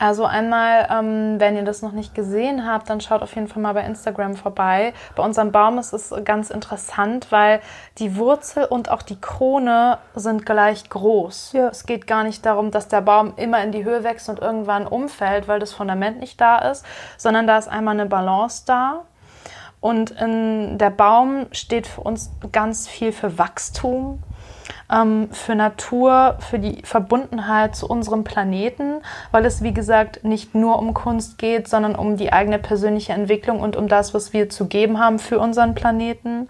Also 0.00 0.24
einmal, 0.24 0.88
ähm, 0.90 1.38
wenn 1.38 1.56
ihr 1.56 1.62
das 1.62 1.82
noch 1.82 1.92
nicht 1.92 2.14
gesehen 2.14 2.66
habt, 2.66 2.88
dann 2.88 3.02
schaut 3.02 3.20
auf 3.20 3.34
jeden 3.34 3.48
Fall 3.48 3.60
mal 3.60 3.74
bei 3.74 3.84
Instagram 3.84 4.34
vorbei. 4.34 4.94
Bei 5.14 5.22
unserem 5.22 5.52
Baum 5.52 5.76
ist 5.76 5.92
es 5.92 6.14
ganz 6.24 6.48
interessant, 6.48 7.26
weil 7.28 7.60
die 7.98 8.16
Wurzel 8.16 8.64
und 8.64 8.90
auch 8.90 9.02
die 9.02 9.20
Krone 9.20 9.98
sind 10.14 10.46
gleich 10.46 10.88
groß. 10.88 11.52
Ja. 11.52 11.68
Es 11.68 11.84
geht 11.84 12.06
gar 12.06 12.24
nicht 12.24 12.46
darum, 12.46 12.70
dass 12.70 12.88
der 12.88 13.02
Baum 13.02 13.34
immer 13.36 13.62
in 13.62 13.72
die 13.72 13.84
Höhe 13.84 14.02
wächst 14.02 14.30
und 14.30 14.38
irgendwann 14.38 14.86
umfällt, 14.86 15.48
weil 15.48 15.60
das 15.60 15.74
Fundament 15.74 16.18
nicht 16.18 16.40
da 16.40 16.70
ist, 16.70 16.86
sondern 17.18 17.46
da 17.46 17.58
ist 17.58 17.68
einmal 17.68 17.92
eine 17.92 18.06
Balance 18.06 18.62
da. 18.66 19.02
Und 19.80 20.12
in, 20.12 20.78
der 20.78 20.90
Baum 20.90 21.46
steht 21.52 21.86
für 21.86 22.00
uns 22.00 22.30
ganz 22.52 22.88
viel 22.88 23.12
für 23.12 23.36
Wachstum, 23.36 24.22
für 24.88 25.54
Natur, 25.54 26.36
für 26.40 26.58
die 26.58 26.82
Verbundenheit 26.82 27.76
zu 27.76 27.86
unserem 27.88 28.24
Planeten, 28.24 29.02
weil 29.30 29.44
es, 29.44 29.62
wie 29.62 29.72
gesagt, 29.72 30.24
nicht 30.24 30.54
nur 30.54 30.78
um 30.78 30.94
Kunst 30.94 31.38
geht, 31.38 31.68
sondern 31.68 31.94
um 31.94 32.16
die 32.16 32.32
eigene 32.32 32.58
persönliche 32.58 33.12
Entwicklung 33.12 33.60
und 33.60 33.76
um 33.76 33.86
das, 33.86 34.14
was 34.14 34.32
wir 34.32 34.50
zu 34.50 34.66
geben 34.66 34.98
haben 34.98 35.18
für 35.18 35.38
unseren 35.38 35.74
Planeten. 35.74 36.48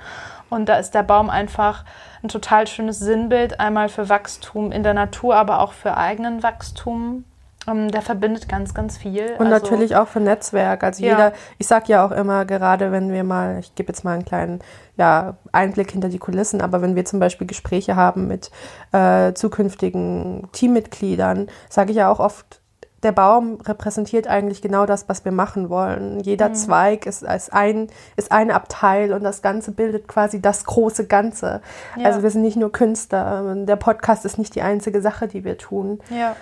Und 0.49 0.69
da 0.69 0.77
ist 0.77 0.93
der 0.93 1.03
Baum 1.03 1.31
einfach 1.31 1.85
ein 2.23 2.29
total 2.29 2.67
schönes 2.67 2.99
Sinnbild, 2.99 3.61
einmal 3.61 3.89
für 3.89 4.09
Wachstum 4.09 4.73
in 4.73 4.83
der 4.83 4.95
Natur, 4.95 5.37
aber 5.37 5.61
auch 5.61 5.73
für 5.73 5.97
eigenen 5.97 6.43
Wachstum. 6.43 7.25
Ähm, 7.71 7.91
der 7.91 8.03
verbindet 8.03 8.49
ganz, 8.49 8.75
ganz 8.75 8.97
viel. 8.97 9.35
Und 9.39 9.47
Also- 9.47 9.51
natürlich 9.67 9.97
auch 9.97 10.09
für 10.09 10.21
Netzwerk. 10.21 10.83
Also 10.83 11.05
Ja. 11.05 11.11
jeder, 11.13 11.33
ich 11.59 11.67
sag 11.67 11.89
ja 11.89 12.05
auch 12.05 12.11
immer, 12.11 12.45
gerade 12.45 12.91
wenn 12.93 13.13
wir 13.13 13.25
mal, 13.25 13.59
ich 13.61 13.75
gebe 13.75 13.89
jetzt 13.93 14.05
mal 14.05 14.13
einen 14.15 14.25
kleinen 14.25 14.61
ja, 14.97 15.37
Einblick 15.53 15.93
hinter 15.93 16.09
die 16.09 16.19
Kulissen, 16.19 16.61
aber 16.61 16.83
wenn 16.83 16.95
wir 16.95 17.05
zum 17.05 17.21
Beispiel 17.21 17.47
Gespräche 17.47 17.97
haben 17.97 18.27
mit 18.29 18.51
äh, 18.93 19.33
zukünftigen 19.35 20.49
Teammitgliedern, 20.53 21.49
sage 21.69 21.91
ich 21.93 21.97
ja 21.97 22.11
auch 22.11 22.21
oft, 22.21 22.61
der 23.03 23.13
Baum 23.13 23.59
repräsentiert 23.67 24.27
eigentlich 24.29 24.61
genau 24.61 24.85
das, 24.85 25.09
was 25.09 25.25
wir 25.25 25.33
machen 25.33 25.71
wollen. 25.71 26.21
Jeder 26.21 26.51
Mhm. 26.51 26.55
Zweig 26.55 27.07
ist, 27.07 27.23
ist, 27.23 27.51
ein, 27.51 27.87
ist 28.17 28.31
ein 28.31 28.51
Abteil 28.51 29.15
und 29.15 29.25
das 29.25 29.41
Ganze 29.41 29.73
bildet 29.73 30.07
quasi 30.07 30.43
das 30.43 30.67
große 30.67 31.07
Ganze. 31.07 31.63
Ja. 31.97 32.05
Also 32.05 32.23
wir 32.23 32.29
sind 32.31 32.43
nicht 32.43 32.59
nur 32.59 32.71
Künstler. 32.73 33.55
Der 33.65 33.77
Podcast 33.77 34.27
ist 34.27 34.37
nicht 34.37 34.55
die 34.55 34.61
einzige 34.61 35.01
Sache, 35.01 35.29
die 35.29 35.45
wir 35.45 35.57
tun. 35.57 36.01
Ja. 36.11 36.37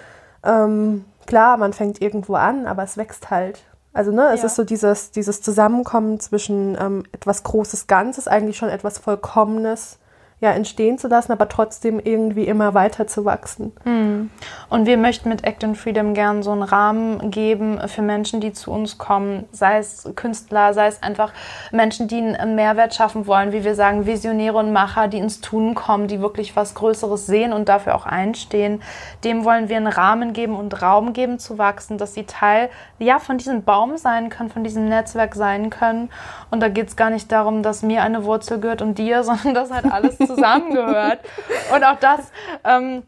Ähm, 0.45 1.05
klar, 1.27 1.57
man 1.57 1.73
fängt 1.73 2.01
irgendwo 2.01 2.35
an, 2.35 2.67
aber 2.67 2.83
es 2.83 2.97
wächst 2.97 3.31
halt. 3.31 3.61
Also, 3.93 4.13
ne, 4.13 4.31
es 4.33 4.41
Ja. 4.41 4.47
ist 4.47 4.57
so 4.57 4.65
dieses, 4.65 5.11
dieses 5.11 5.43
Zusammenkommen 5.43 6.21
zwischen 6.21 6.77
ähm, 6.81 7.05
etwas 7.13 7.43
Großes 7.43 7.87
Ganzes, 7.87 8.29
eigentlich 8.29 8.57
schon 8.57 8.69
etwas 8.69 8.99
Vollkommenes, 8.99 9.99
ja, 10.41 10.53
entstehen 10.53 10.99
zu 10.99 11.09
lassen, 11.09 11.33
aber 11.33 11.49
trotzdem 11.49 11.99
irgendwie 11.99 12.45
immer 12.45 12.73
weiter 12.73 13.09
zu 13.09 13.25
wachsen. 13.25 13.73
Hm. 13.83 14.31
Und 14.69 14.87
wir 14.87 14.97
möchten 14.97 15.29
mit 15.29 15.45
Act 15.45 15.65
in 15.65 15.75
Freedom 15.75 16.15
gern 16.15 16.45
so 16.45 16.53
einen 16.53 16.63
Rahmen 16.63 17.33
geben 17.33 17.81
für 17.89 18.03
Menschen, 18.03 18.41
die 18.41 18.53
zu 18.53 18.71
uns 18.71 18.99
kommen, 18.99 19.47
sei 19.51 19.79
es 19.79 20.09
Künstler, 20.15 20.75
sei 20.75 20.87
es 20.87 21.03
einfach 21.03 21.33
Menschen, 21.73 22.07
die 22.07 22.19
einen 22.19 22.55
Mehrwert 22.55 22.95
schaffen 22.95 23.27
wollen, 23.27 23.53
wie 23.53 23.65
wir 23.65 23.75
sagen, 23.75 24.07
Visionäre 24.07 24.59
und 24.59 24.73
Macher, 24.73 25.09
die 25.09 25.19
ins 25.19 25.41
Tun 25.41 25.75
kommen, 25.75 26.07
die 26.07 26.21
wirklich 26.21 26.55
was 26.55 26.75
Größeres 26.75 27.27
sehen 27.27 27.53
und 27.53 27.69
dafür 27.69 27.97
auch 27.97 28.07
einstehen. 28.07 28.81
Dem 29.25 29.45
wollen 29.45 29.69
wir 29.69 29.77
einen 29.77 29.89
Rahmen 29.89 30.33
geben 30.33 30.55
und 30.55 30.83
Raum 30.83 31.15
geben 31.15 31.41
zu 31.41 31.59
wachsen, 31.59 31.99
dass 31.99 32.15
sie 32.15 32.25
Teil 32.25 32.71
ja 33.01 33.19
von 33.19 33.39
diesem 33.39 33.65
Baum 33.65 33.97
sein 33.97 34.29
können, 34.29 34.51
von 34.51 34.63
diesem 34.63 34.89
Netzwerk 34.89 35.35
sein 35.35 35.71
können. 35.71 36.11
Und 36.51 36.61
da 36.61 36.69
geht 36.69 36.89
es 36.89 36.97
gar 36.97 37.11
nicht 37.11 37.33
darum, 37.33 37.65
dass 37.65 37.83
mir 37.83 38.03
eine 38.03 38.25
Wurzel 38.25 38.61
gehört 38.61 38.83
und 38.83 38.99
dir, 38.99 39.25
sondern 39.29 39.55
dass 39.55 39.73
halt 39.73 39.91
alles 39.91 40.28
zusammengehört. 40.29 41.21
Und 41.75 41.85
auch 41.85 41.99
das 41.99 42.31
ähm, 42.65 43.03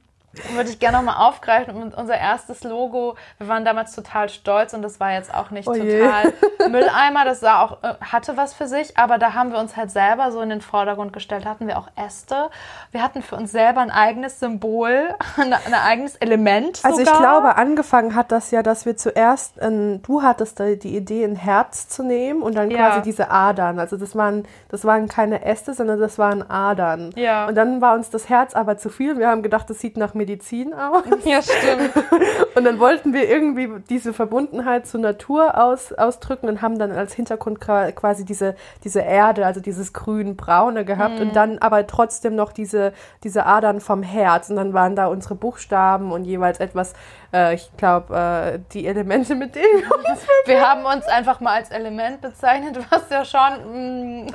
würde 0.52 0.70
ich 0.70 0.78
gerne 0.78 0.99
nochmal 0.99 1.26
aufgreifen. 1.26 1.75
Und 1.75 1.94
unser 1.94 2.16
erstes 2.16 2.62
Logo, 2.62 3.16
wir 3.38 3.49
waren 3.49 3.64
damals 3.64 3.94
total 3.94 4.28
stolz 4.28 4.72
und 4.75 4.82
das 4.82 5.00
war 5.00 5.12
jetzt 5.12 5.34
auch 5.34 5.50
nicht 5.50 5.68
oh 5.68 5.75
total 5.75 6.32
Mülleimer. 6.70 7.25
Das 7.25 7.40
sah 7.40 7.62
auch, 7.62 7.82
äh, 7.82 7.94
hatte 8.00 8.37
was 8.37 8.54
für 8.54 8.68
sich, 8.68 8.96
aber 8.96 9.18
da 9.18 9.34
haben 9.34 9.50
wir 9.50 9.58
uns 9.58 9.76
halt 9.76 9.90
selber 9.90 10.30
so 10.30 10.40
in 10.40 10.50
den 10.50 10.60
Vordergrund 10.60 11.12
gestellt. 11.12 11.46
Hatten 11.46 11.66
wir 11.66 11.78
auch 11.78 11.88
Äste. 11.96 12.50
Wir 12.92 13.02
hatten 13.02 13.22
für 13.22 13.34
uns 13.34 13.50
selber 13.50 13.80
ein 13.80 13.90
eigenes 13.90 14.38
Symbol, 14.38 15.14
ein, 15.37 15.52
ein 15.52 15.75
eigenes 15.75 16.14
Element. 16.16 16.76
Sogar. 16.76 16.92
Also 16.92 17.02
ich 17.02 17.18
glaube, 17.18 17.56
angefangen 17.56 18.14
hat 18.14 18.30
das 18.30 18.52
ja, 18.52 18.62
dass 18.62 18.87
wir 18.87 18.96
zuerst, 18.96 19.60
ein, 19.60 20.00
du 20.02 20.22
hattest 20.22 20.60
da 20.60 20.66
die 20.66 20.96
Idee, 20.96 21.25
ein 21.25 21.34
Herz 21.34 21.88
zu 21.88 22.04
nehmen 22.04 22.42
und 22.42 22.54
dann 22.54 22.68
quasi 22.68 22.99
ja. 22.99 23.00
diese 23.00 23.30
Adern. 23.30 23.80
Also 23.80 23.96
das 23.96 24.14
waren, 24.14 24.44
das 24.68 24.84
waren 24.84 25.08
keine 25.08 25.44
Äste, 25.44 25.75
sondern 25.75 25.99
das 25.99 26.18
waren 26.18 26.49
Adern. 26.49 27.10
Ja. 27.16 27.49
Und 27.49 27.56
dann 27.56 27.80
war 27.80 27.94
uns 27.94 28.10
das 28.10 28.28
Herz 28.28 28.54
aber 28.54 28.78
zu 28.78 28.90
viel. 28.90 29.18
Wir 29.18 29.28
haben 29.28 29.42
gedacht, 29.42 29.68
das 29.68 29.80
sieht 29.80 29.96
nach 29.96 30.14
Medizin 30.20 30.74
aus. 30.74 31.04
Ja, 31.24 31.40
stimmt. 31.42 31.92
und 32.54 32.64
dann 32.64 32.78
wollten 32.78 33.12
wir 33.12 33.28
irgendwie 33.28 33.68
diese 33.88 34.12
Verbundenheit 34.12 34.86
zur 34.86 35.00
Natur 35.00 35.62
aus, 35.62 35.92
ausdrücken 35.92 36.48
und 36.48 36.62
haben 36.62 36.78
dann 36.78 36.92
als 36.92 37.14
Hintergrund 37.14 37.60
quasi 37.60 38.24
diese, 38.24 38.54
diese 38.84 39.00
Erde, 39.00 39.46
also 39.46 39.60
dieses 39.60 39.92
grün-braune 39.92 40.84
gehabt 40.84 41.16
mhm. 41.16 41.20
und 41.20 41.36
dann 41.36 41.58
aber 41.58 41.86
trotzdem 41.86 42.34
noch 42.34 42.52
diese, 42.52 42.92
diese 43.22 43.46
Adern 43.46 43.80
vom 43.80 44.02
Herz. 44.02 44.50
Und 44.50 44.56
dann 44.56 44.72
waren 44.72 44.96
da 44.96 45.06
unsere 45.06 45.34
Buchstaben 45.34 46.12
und 46.12 46.24
jeweils 46.24 46.60
etwas, 46.60 46.94
äh, 47.32 47.54
ich 47.54 47.70
glaube, 47.76 48.16
äh, 48.16 48.58
die 48.72 48.86
Elemente, 48.86 49.34
mit 49.34 49.54
denen 49.54 49.82
wir 49.82 49.94
uns 49.94 50.26
Wir 50.46 50.60
haben 50.60 50.84
uns 50.84 51.06
einfach 51.06 51.40
mal 51.40 51.54
als 51.54 51.70
Element 51.70 52.20
bezeichnet, 52.20 52.78
was 52.90 53.08
ja 53.10 53.24
schon. 53.24 54.26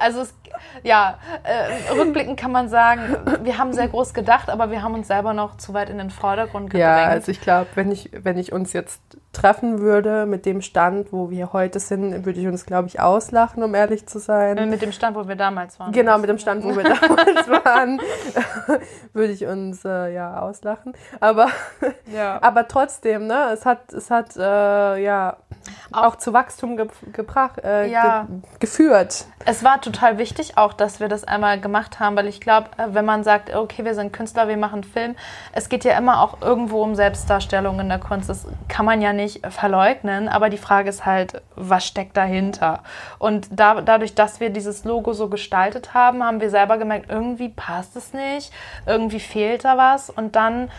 Also 0.00 0.22
es 0.22 0.34
ja, 0.82 1.18
äh, 1.42 1.92
rückblickend 1.92 2.38
kann 2.38 2.52
man 2.52 2.68
sagen, 2.68 3.16
wir 3.42 3.58
haben 3.58 3.72
sehr 3.72 3.88
groß 3.88 4.14
gedacht, 4.14 4.48
aber 4.48 4.70
wir 4.70 4.82
haben 4.82 4.94
uns 4.94 5.08
selber 5.08 5.32
noch 5.32 5.56
zu 5.56 5.74
weit 5.74 5.90
in 5.90 5.98
den 5.98 6.10
Vordergrund 6.10 6.70
gedrängt. 6.70 6.88
Ja, 6.88 7.04
also 7.04 7.30
ich 7.30 7.40
glaube, 7.40 7.68
wenn 7.74 7.92
ich, 7.92 8.10
wenn 8.12 8.38
ich 8.38 8.52
uns 8.52 8.72
jetzt 8.72 9.00
treffen 9.32 9.78
würde 9.78 10.26
mit 10.26 10.44
dem 10.44 10.60
Stand, 10.60 11.12
wo 11.12 11.30
wir 11.30 11.52
heute 11.52 11.78
sind, 11.78 12.26
würde 12.26 12.40
ich 12.40 12.48
uns, 12.48 12.66
glaube 12.66 12.88
ich, 12.88 12.98
auslachen, 12.98 13.62
um 13.62 13.76
ehrlich 13.76 14.06
zu 14.06 14.18
sein. 14.18 14.58
Äh, 14.58 14.66
mit 14.66 14.82
dem 14.82 14.90
Stand, 14.90 15.16
wo 15.16 15.28
wir 15.28 15.36
damals 15.36 15.78
waren. 15.78 15.92
Genau, 15.92 16.18
mit 16.18 16.28
dem 16.28 16.38
Stand, 16.38 16.64
wo 16.64 16.76
wir 16.76 16.82
damals 16.82 17.48
waren, 17.64 18.00
würde 19.12 19.32
ich 19.32 19.46
uns 19.46 19.84
äh, 19.84 20.12
ja 20.12 20.40
auslachen. 20.40 20.94
Aber, 21.20 21.48
ja. 22.12 22.38
aber 22.42 22.66
trotzdem, 22.66 23.28
ne, 23.28 23.50
es 23.52 23.64
hat, 23.64 23.92
es 23.92 24.10
hat 24.10 24.36
äh, 24.36 24.96
ja 25.00 25.36
auch, 25.92 26.04
auch, 26.04 26.16
zu 26.16 26.32
Wachstum 26.32 26.76
ge 26.76 26.88
gebracht, 27.12 27.62
äh, 27.62 27.86
ja. 27.86 28.26
ge 28.28 28.38
geführt. 28.58 29.26
Es 29.46 29.62
war 29.62 29.80
total 29.80 30.18
wichtig 30.18 30.58
auch, 30.58 30.72
dass 30.72 30.98
wir 30.98 31.08
das 31.08 31.22
einmal 31.22 31.60
gemacht 31.60 32.00
haben, 32.00 32.16
weil 32.16 32.26
ich 32.26 32.40
glaube, 32.40 32.70
äh, 32.78 32.88
wenn 32.88 33.04
man 33.04 33.22
sagt, 33.22 33.54
okay, 33.54 33.84
wir 33.84 33.94
sind 33.94 34.12
Künstler, 34.12 34.48
wir 34.48 34.56
machen 34.56 34.82
Film, 34.82 35.14
es 35.52 35.68
geht 35.68 35.84
ja 35.84 35.96
immer 35.96 36.20
auch 36.20 36.42
irgendwo 36.42 36.82
um 36.82 36.96
Selbstdarstellung 36.96 37.78
in 37.78 37.88
der 37.88 38.00
Kunst. 38.00 38.28
Das 38.28 38.46
kann 38.68 38.84
man 38.84 39.00
ja 39.00 39.12
nicht 39.12 39.19
verleugnen, 39.28 40.28
aber 40.28 40.50
die 40.50 40.58
Frage 40.58 40.88
ist 40.88 41.06
halt, 41.06 41.42
was 41.56 41.86
steckt 41.86 42.16
dahinter? 42.16 42.82
Und 43.18 43.48
da, 43.50 43.80
dadurch, 43.80 44.14
dass 44.14 44.40
wir 44.40 44.50
dieses 44.50 44.84
Logo 44.84 45.12
so 45.12 45.28
gestaltet 45.28 45.94
haben, 45.94 46.22
haben 46.22 46.40
wir 46.40 46.50
selber 46.50 46.78
gemerkt, 46.78 47.10
irgendwie 47.10 47.48
passt 47.48 47.96
es 47.96 48.12
nicht, 48.12 48.52
irgendwie 48.86 49.20
fehlt 49.20 49.64
da 49.64 49.76
was 49.76 50.10
und 50.10 50.36
dann 50.36 50.70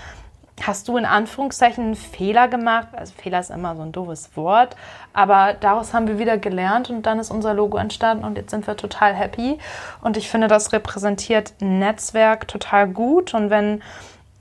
hast 0.67 0.87
du 0.87 0.97
in 0.97 1.05
Anführungszeichen 1.05 1.83
einen 1.85 1.95
Fehler 1.95 2.47
gemacht. 2.47 2.89
Also 2.93 3.13
Fehler 3.15 3.39
ist 3.39 3.49
immer 3.49 3.75
so 3.75 3.81
ein 3.81 3.91
doofes 3.91 4.35
Wort, 4.35 4.75
aber 5.13 5.53
daraus 5.53 5.93
haben 5.93 6.07
wir 6.07 6.19
wieder 6.19 6.37
gelernt 6.37 6.89
und 6.89 7.05
dann 7.05 7.19
ist 7.19 7.31
unser 7.31 7.53
Logo 7.53 7.77
entstanden 7.77 8.23
und 8.23 8.37
jetzt 8.37 8.51
sind 8.51 8.67
wir 8.67 8.77
total 8.77 9.13
happy. 9.13 9.57
Und 10.01 10.17
ich 10.17 10.29
finde, 10.29 10.47
das 10.47 10.71
repräsentiert 10.73 11.53
Netzwerk 11.59 12.47
total 12.47 12.87
gut. 12.87 13.33
Und 13.33 13.49
wenn 13.49 13.81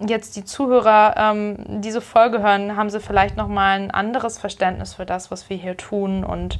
jetzt 0.00 0.36
die 0.36 0.44
Zuhörer 0.44 1.14
ähm, 1.16 1.56
diese 1.80 2.00
Folge 2.00 2.42
hören, 2.42 2.76
haben 2.76 2.90
sie 2.90 3.00
vielleicht 3.00 3.36
noch 3.36 3.48
mal 3.48 3.78
ein 3.78 3.90
anderes 3.90 4.38
Verständnis 4.38 4.94
für 4.94 5.06
das, 5.06 5.30
was 5.30 5.50
wir 5.50 5.56
hier 5.56 5.76
tun. 5.76 6.24
Und 6.24 6.58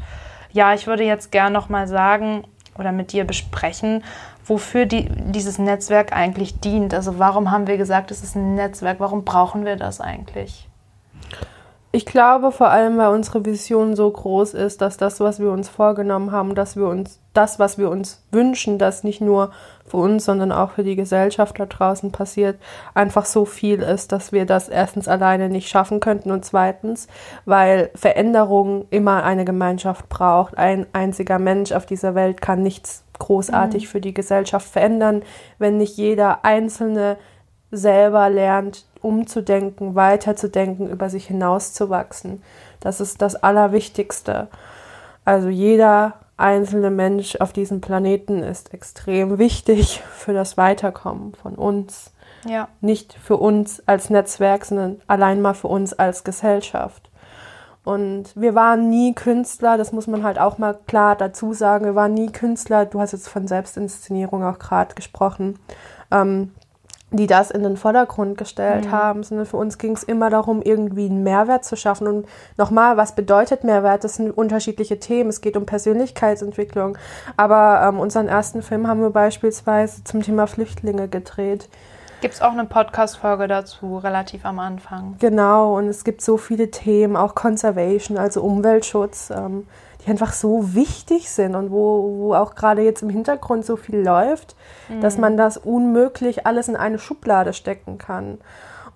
ja, 0.52 0.74
ich 0.74 0.86
würde 0.86 1.04
jetzt 1.04 1.32
gern 1.32 1.52
noch 1.52 1.68
mal 1.68 1.88
sagen 1.88 2.44
oder 2.78 2.92
mit 2.92 3.12
dir 3.12 3.24
besprechen, 3.24 4.04
wofür 4.44 4.86
die, 4.86 5.08
dieses 5.08 5.58
Netzwerk 5.58 6.12
eigentlich 6.12 6.60
dient. 6.60 6.94
Also 6.94 7.18
warum 7.18 7.50
haben 7.50 7.66
wir 7.66 7.76
gesagt, 7.76 8.10
es 8.10 8.22
ist 8.22 8.36
ein 8.36 8.54
Netzwerk? 8.54 9.00
Warum 9.00 9.24
brauchen 9.24 9.64
wir 9.64 9.76
das 9.76 10.00
eigentlich? 10.00 10.68
Ich 11.92 12.06
glaube 12.06 12.52
vor 12.52 12.68
allem, 12.68 12.98
weil 12.98 13.08
unsere 13.08 13.44
Vision 13.44 13.96
so 13.96 14.08
groß 14.08 14.54
ist, 14.54 14.80
dass 14.80 14.96
das, 14.96 15.18
was 15.18 15.40
wir 15.40 15.50
uns 15.50 15.68
vorgenommen 15.68 16.30
haben, 16.30 16.54
dass 16.54 16.76
wir 16.76 16.86
uns 16.86 17.18
das, 17.32 17.58
was 17.58 17.78
wir 17.78 17.90
uns 17.90 18.22
wünschen, 18.30 18.78
dass 18.78 19.02
nicht 19.02 19.20
nur 19.20 19.50
für 19.90 19.96
uns, 19.96 20.24
sondern 20.24 20.52
auch 20.52 20.70
für 20.70 20.84
die 20.84 20.96
Gesellschaft 20.96 21.58
da 21.58 21.66
draußen 21.66 22.12
passiert, 22.12 22.58
einfach 22.94 23.24
so 23.24 23.44
viel 23.44 23.80
ist, 23.80 24.12
dass 24.12 24.32
wir 24.32 24.46
das 24.46 24.68
erstens 24.68 25.08
alleine 25.08 25.48
nicht 25.48 25.68
schaffen 25.68 26.00
könnten 26.00 26.30
und 26.30 26.44
zweitens, 26.44 27.08
weil 27.44 27.90
Veränderung 27.94 28.86
immer 28.90 29.24
eine 29.24 29.44
Gemeinschaft 29.44 30.08
braucht. 30.08 30.56
Ein 30.56 30.86
einziger 30.92 31.38
Mensch 31.38 31.72
auf 31.72 31.86
dieser 31.86 32.14
Welt 32.14 32.40
kann 32.40 32.62
nichts 32.62 33.04
großartig 33.18 33.84
mhm. 33.84 33.88
für 33.88 34.00
die 34.00 34.14
Gesellschaft 34.14 34.68
verändern, 34.68 35.22
wenn 35.58 35.76
nicht 35.76 35.96
jeder 35.96 36.44
Einzelne 36.44 37.16
selber 37.70 38.28
lernt, 38.30 38.84
umzudenken, 39.00 39.94
weiterzudenken, 39.94 40.88
über 40.88 41.08
sich 41.08 41.26
hinauszuwachsen. 41.26 42.42
Das 42.80 43.00
ist 43.00 43.22
das 43.22 43.36
Allerwichtigste. 43.36 44.48
Also 45.24 45.48
jeder 45.48 46.14
einzelne 46.40 46.90
Mensch 46.90 47.36
auf 47.36 47.52
diesem 47.52 47.80
Planeten 47.80 48.42
ist 48.42 48.74
extrem 48.74 49.38
wichtig 49.38 50.00
für 50.00 50.32
das 50.32 50.56
Weiterkommen 50.56 51.34
von 51.34 51.54
uns. 51.54 52.12
Ja. 52.46 52.68
Nicht 52.80 53.12
für 53.14 53.36
uns 53.36 53.86
als 53.86 54.10
Netzwerk, 54.10 54.64
sondern 54.64 55.00
allein 55.06 55.42
mal 55.42 55.54
für 55.54 55.68
uns 55.68 55.92
als 55.92 56.24
Gesellschaft. 56.24 57.10
Und 57.84 58.36
wir 58.36 58.54
waren 58.54 58.90
nie 58.90 59.14
Künstler, 59.14 59.78
das 59.78 59.92
muss 59.92 60.06
man 60.06 60.22
halt 60.22 60.38
auch 60.38 60.58
mal 60.58 60.78
klar 60.86 61.16
dazu 61.16 61.52
sagen. 61.52 61.84
Wir 61.84 61.94
waren 61.94 62.14
nie 62.14 62.30
Künstler, 62.30 62.84
du 62.86 63.00
hast 63.00 63.12
jetzt 63.12 63.28
von 63.28 63.46
Selbstinszenierung 63.46 64.44
auch 64.44 64.58
gerade 64.58 64.94
gesprochen. 64.94 65.58
Ähm, 66.10 66.52
die 67.12 67.26
das 67.26 67.50
in 67.50 67.62
den 67.62 67.76
Vordergrund 67.76 68.38
gestellt 68.38 68.86
mhm. 68.86 68.92
haben, 68.92 69.22
sondern 69.22 69.46
für 69.46 69.56
uns 69.56 69.78
ging 69.78 69.92
es 69.92 70.02
immer 70.02 70.30
darum, 70.30 70.62
irgendwie 70.62 71.06
einen 71.06 71.22
Mehrwert 71.22 71.64
zu 71.64 71.76
schaffen. 71.76 72.06
Und 72.06 72.26
nochmal, 72.56 72.96
was 72.96 73.14
bedeutet 73.14 73.64
Mehrwert? 73.64 74.04
Das 74.04 74.16
sind 74.16 74.30
unterschiedliche 74.30 75.00
Themen. 75.00 75.30
Es 75.30 75.40
geht 75.40 75.56
um 75.56 75.66
Persönlichkeitsentwicklung. 75.66 76.96
Aber 77.36 77.82
ähm, 77.86 77.98
unseren 77.98 78.28
ersten 78.28 78.62
Film 78.62 78.86
haben 78.86 79.00
wir 79.00 79.10
beispielsweise 79.10 80.04
zum 80.04 80.22
Thema 80.22 80.46
Flüchtlinge 80.46 81.08
gedreht. 81.08 81.68
Gibt 82.20 82.34
es 82.34 82.42
auch 82.42 82.52
eine 82.52 82.66
Podcast-Folge 82.66 83.48
dazu, 83.48 83.96
relativ 83.96 84.44
am 84.44 84.58
Anfang. 84.58 85.16
Genau, 85.18 85.78
und 85.78 85.88
es 85.88 86.04
gibt 86.04 86.20
so 86.20 86.36
viele 86.36 86.70
Themen, 86.70 87.16
auch 87.16 87.34
Conservation, 87.34 88.18
also 88.18 88.42
Umweltschutz. 88.42 89.30
Ähm, 89.30 89.66
die 90.04 90.10
einfach 90.10 90.32
so 90.32 90.74
wichtig 90.74 91.30
sind 91.30 91.54
und 91.54 91.70
wo, 91.70 92.16
wo 92.18 92.34
auch 92.34 92.54
gerade 92.54 92.82
jetzt 92.82 93.02
im 93.02 93.10
Hintergrund 93.10 93.64
so 93.64 93.76
viel 93.76 94.00
läuft, 94.00 94.56
mhm. 94.88 95.00
dass 95.00 95.18
man 95.18 95.36
das 95.36 95.56
unmöglich 95.56 96.46
alles 96.46 96.68
in 96.68 96.76
eine 96.76 96.98
Schublade 96.98 97.52
stecken 97.52 97.98
kann. 97.98 98.38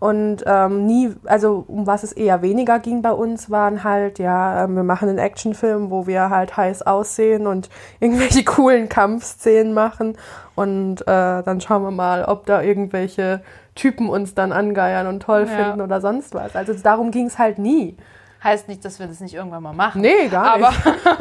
Und 0.00 0.44
ähm, 0.46 0.84
nie, 0.84 1.14
also 1.24 1.64
um 1.66 1.86
was 1.86 2.02
es 2.02 2.12
eher 2.12 2.42
weniger 2.42 2.78
ging 2.78 3.00
bei 3.00 3.12
uns, 3.12 3.50
waren 3.50 3.84
halt, 3.84 4.18
ja, 4.18 4.64
ähm, 4.64 4.76
wir 4.76 4.82
machen 4.82 5.08
einen 5.08 5.18
Actionfilm, 5.18 5.90
wo 5.90 6.06
wir 6.06 6.28
halt 6.28 6.56
heiß 6.56 6.82
aussehen 6.82 7.46
und 7.46 7.70
irgendwelche 8.00 8.44
coolen 8.44 8.88
Kampfszenen 8.88 9.72
machen. 9.72 10.18
Und 10.56 11.00
äh, 11.02 11.42
dann 11.42 11.60
schauen 11.60 11.82
wir 11.82 11.90
mal, 11.90 12.24
ob 12.24 12.44
da 12.44 12.60
irgendwelche 12.60 13.42
Typen 13.74 14.08
uns 14.08 14.34
dann 14.34 14.52
angeiern 14.52 15.06
und 15.06 15.22
toll 15.22 15.46
ja. 15.48 15.56
finden 15.56 15.80
oder 15.80 16.00
sonst 16.00 16.34
was. 16.34 16.54
Also 16.54 16.74
darum 16.74 17.10
ging 17.10 17.26
es 17.26 17.38
halt 17.38 17.58
nie. 17.58 17.96
Heißt 18.44 18.68
nicht, 18.68 18.84
dass 18.84 18.98
wir 19.00 19.06
das 19.06 19.20
nicht 19.20 19.32
irgendwann 19.34 19.62
mal 19.62 19.72
machen. 19.72 20.02
Nee, 20.02 20.28
gar 20.28 20.58
nicht. 20.58 20.66
Aber 20.68 20.74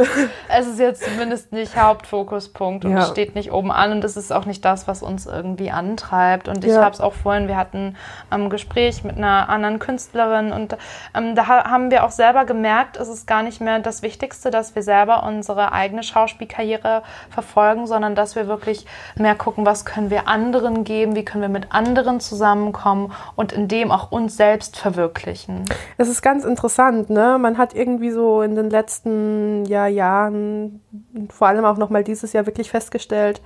es 0.49 0.67
ist 0.67 0.77
jetzt 0.79 1.03
zumindest 1.05 1.53
nicht 1.53 1.77
Hauptfokuspunkt 1.77 2.83
und 2.83 2.91
Ja. 2.91 2.99
es 2.99 3.09
steht 3.09 3.33
nicht 3.33 3.51
oben 3.53 3.71
an 3.71 3.93
und 3.93 4.03
es 4.03 4.17
ist 4.17 4.33
auch 4.33 4.45
nicht 4.45 4.65
das, 4.65 4.87
was 4.89 5.01
uns 5.01 5.25
irgendwie 5.25 5.71
antreibt. 5.71 6.49
Und 6.49 6.65
ich 6.65 6.71
Ja. 6.73 6.81
habe 6.83 6.93
es 6.93 6.99
auch 6.99 7.13
vorhin, 7.13 7.47
wir 7.47 7.55
hatten 7.55 7.95
ein 8.29 8.49
Gespräch 8.49 9.05
mit 9.05 9.15
einer 9.17 9.47
anderen 9.47 9.79
Künstlerin 9.79 10.51
und 10.51 10.75
ähm, 11.15 11.33
da 11.35 11.47
ha- 11.47 11.69
haben 11.71 11.91
wir 11.91 12.03
auch 12.03 12.11
selber 12.11 12.43
gemerkt, 12.43 12.97
es 12.97 13.07
ist 13.07 13.25
gar 13.25 13.41
nicht 13.41 13.61
mehr 13.61 13.79
das 13.79 14.01
Wichtigste, 14.01 14.51
dass 14.51 14.75
wir 14.75 14.83
selber 14.83 15.23
unsere 15.23 15.71
eigene 15.71 16.03
Schauspielkarriere 16.03 17.03
verfolgen, 17.29 17.87
sondern 17.87 18.15
dass 18.15 18.35
wir 18.35 18.47
wirklich 18.47 18.85
mehr 19.15 19.35
gucken, 19.35 19.65
was 19.65 19.85
können 19.85 20.09
wir 20.09 20.27
anderen 20.27 20.83
geben, 20.83 21.15
wie 21.15 21.23
können 21.23 21.41
wir 21.41 21.47
mit 21.49 21.67
anderen 21.73 22.19
zusammenkommen 22.19 23.13
und 23.37 23.53
in 23.53 23.69
dem 23.69 23.91
auch 23.91 24.11
uns 24.11 24.35
selbst 24.35 24.75
verwirklichen. 24.77 25.63
Es 25.97 26.09
ist 26.09 26.21
ganz 26.21 26.43
interessant, 26.43 27.09
ne? 27.13 27.37
Man 27.39 27.57
hat 27.57 27.73
irgendwie 27.75 28.11
so 28.11 28.41
in 28.41 28.55
den 28.55 28.69
letzten 28.69 29.65
ja, 29.65 29.87
Jahren, 29.87 30.81
vor 31.29 31.47
allem 31.47 31.65
auch 31.65 31.77
nochmal 31.77 32.03
dieses 32.03 32.33
Jahr 32.33 32.45
wirklich 32.45 32.69
festgestellt, 32.69 33.41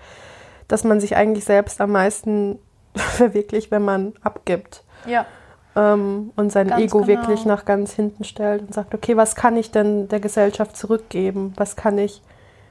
dass 0.67 0.83
man 0.83 0.99
sich 0.99 1.15
eigentlich 1.15 1.45
selbst 1.45 1.79
am 1.81 1.91
meisten 1.91 2.59
verwirklicht, 2.95 3.69
wenn 3.71 3.83
man 3.83 4.13
abgibt 4.23 4.83
Ja. 5.05 5.25
ähm, 5.75 6.31
und 6.35 6.51
sein 6.51 6.67
Ganz 6.69 6.81
Ego 6.81 6.99
genau. 7.01 7.07
wirklich 7.09 7.45
nach 7.45 7.65
ganz 7.65 7.93
hinten 7.93 8.23
stellt 8.23 8.61
und 8.61 8.73
sagt, 8.73 8.93
okay, 8.95 9.15
was 9.15 9.35
kann 9.35 9.55
ich 9.57 9.71
denn 9.71 10.07
der 10.07 10.19
Gesellschaft 10.19 10.75
zurückgeben? 10.75 11.53
Was 11.57 11.75
kann 11.75 11.97
ich, 11.97 12.21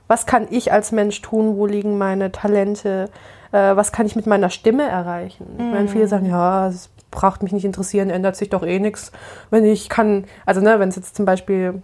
was 0.09 0.27
kann 0.27 0.47
ich 0.51 0.73
als 0.73 0.93
Mensch 0.93 1.21
tun? 1.23 1.57
Wo 1.57 1.67
liegen 1.67 1.97
meine 1.99 2.33
Talente? 2.33 3.09
Äh, 3.53 3.77
was 3.77 3.93
kann 3.93 4.07
ich 4.07 4.17
mit 4.17 4.27
meiner 4.27 4.51
Stimme 4.51 4.83
erreichen? 4.89 5.47
Ich 5.59 5.65
meine, 5.65 5.85
Mhm. 5.85 5.89
viele 5.89 6.09
sagen, 6.09 6.27
ja, 6.27 6.69
es 6.69 6.91
braucht 7.17 7.43
mich 7.43 7.53
nicht 7.53 7.65
interessieren, 7.65 8.11
ändert 8.11 8.37
sich 8.37 8.51
doch 8.51 8.63
eh 8.63 8.79
nichts. 8.79 9.11
Wenn 9.51 9.65
ich 9.65 9.89
kann, 9.89 10.27
also 10.45 10.61
ne, 10.61 10.79
wenn 10.79 10.91
es 10.91 10.97
jetzt 10.97 11.17
zum 11.17 11.25
Beispiel 11.25 11.83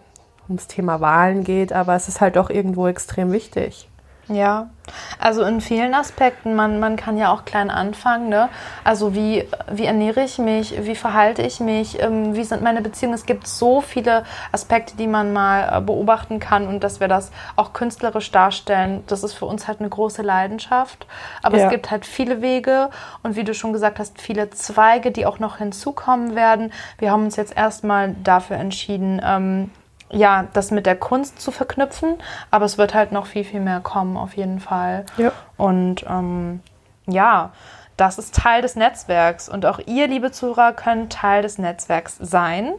ums 0.49 0.69
Thema 0.69 1.01
Wahlen 1.01 1.43
geht, 1.43 1.73
aber 1.73 1.97
es 1.97 2.07
ist 2.07 2.21
halt 2.21 2.37
doch 2.37 2.51
irgendwo 2.51 2.87
extrem 2.87 3.33
wichtig. 3.33 3.89
Ja, 4.33 4.71
also 5.19 5.43
in 5.43 5.61
vielen 5.61 5.95
Aspekten, 5.95 6.55
man, 6.55 6.81
man 6.81 6.97
kann 6.97 7.17
ja 7.19 7.33
auch 7.33 7.45
klein 7.45 7.71
anfangen, 7.71 8.29
ne? 8.29 8.49
Also 8.83 9.15
wie, 9.15 9.47
wie 9.71 9.85
ernähre 9.85 10.23
ich 10.25 10.39
mich, 10.39 10.75
wie 10.85 10.95
verhalte 10.97 11.43
ich 11.43 11.61
mich, 11.61 12.01
ähm, 12.03 12.35
wie 12.35 12.45
sind 12.45 12.63
meine 12.63 12.81
Beziehungen? 12.83 13.15
Es 13.15 13.27
gibt 13.27 13.47
so 13.47 13.81
viele 13.81 14.25
Aspekte, 14.51 14.97
die 14.97 15.07
man 15.07 15.33
mal 15.33 15.79
äh, 15.79 15.81
beobachten 15.81 16.39
kann 16.41 16.67
und 16.67 16.83
dass 16.83 16.99
wir 16.99 17.09
das 17.09 17.31
auch 17.57 17.73
künstlerisch 17.73 18.31
darstellen, 18.31 19.05
das 19.07 19.23
ist 19.23 19.35
für 19.35 19.47
uns 19.47 19.69
halt 19.69 19.81
eine 19.81 19.89
große 19.89 20.23
Leidenschaft. 20.23 21.07
Aber 21.43 21.59
Ja. 21.59 21.67
es 21.67 21.71
gibt 21.71 21.91
halt 21.91 22.07
viele 22.07 22.41
Wege 22.41 22.91
und 23.23 23.37
wie 23.37 23.45
du 23.45 23.55
schon 23.55 23.73
gesagt 23.73 23.99
hast, 23.99 24.21
viele 24.21 24.51
Zweige, 24.51 25.11
die 25.11 25.27
auch 25.27 25.39
noch 25.39 25.59
hinzukommen 25.59 26.35
werden. 26.35 26.73
Wir 26.99 27.11
haben 27.11 27.25
uns 27.25 27.37
jetzt 27.37 27.57
erstmal 27.57 28.15
dafür 28.25 28.57
entschieden, 28.57 29.21
ähm, 29.25 29.71
ja, 30.13 30.47
das 30.53 30.71
mit 30.71 30.87
der 30.87 30.97
Kunst 30.97 31.41
zu 31.41 31.51
verknüpfen, 31.51 32.17
aber 32.51 32.65
es 32.65 32.79
wird 32.79 32.95
halt 32.95 33.13
noch 33.13 33.27
viel, 33.27 33.45
viel 33.45 33.61
mehr 33.61 33.81
kommen, 33.81 34.17
auf 34.17 34.37
jeden 34.37 34.61
Fall. 34.61 35.05
Ja. 35.17 35.33
Und 35.57 36.05
ähm, 36.09 36.61
ja, 37.07 37.51
das 37.97 38.19
ist 38.19 38.35
Teil 38.35 38.63
des 38.63 38.77
Netzwerks 38.77 39.49
und 39.49 39.67
auch 39.67 39.79
ihr, 39.87 40.07
liebe 40.07 40.31
Zuhörer, 40.31 40.73
könnt 40.73 41.13
Teil 41.13 41.43
des 41.43 41.59
Netzwerks 41.59 42.17
sein. 42.21 42.73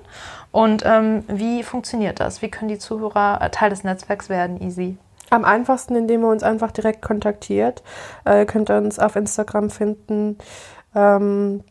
Und 0.51 0.83
ähm, 0.85 1.23
wie 1.27 1.63
funktioniert 1.63 2.19
das? 2.19 2.41
Wie 2.41 2.49
können 2.49 2.69
die 2.69 2.77
Zuhörer 2.77 3.39
äh, 3.41 3.49
Teil 3.49 3.69
des 3.69 3.83
Netzwerks 3.83 4.29
werden, 4.29 4.61
Easy? 4.61 4.97
Am 5.29 5.45
einfachsten, 5.45 5.95
indem 5.95 6.21
ihr 6.23 6.29
uns 6.29 6.43
einfach 6.43 6.71
direkt 6.71 7.01
kontaktiert. 7.01 7.81
Äh, 8.25 8.39
ihr 8.39 8.45
könnt 8.45 8.69
uns 8.69 8.99
auf 8.99 9.15
Instagram 9.15 9.69
finden. 9.69 10.37
Ähm, 10.95 11.63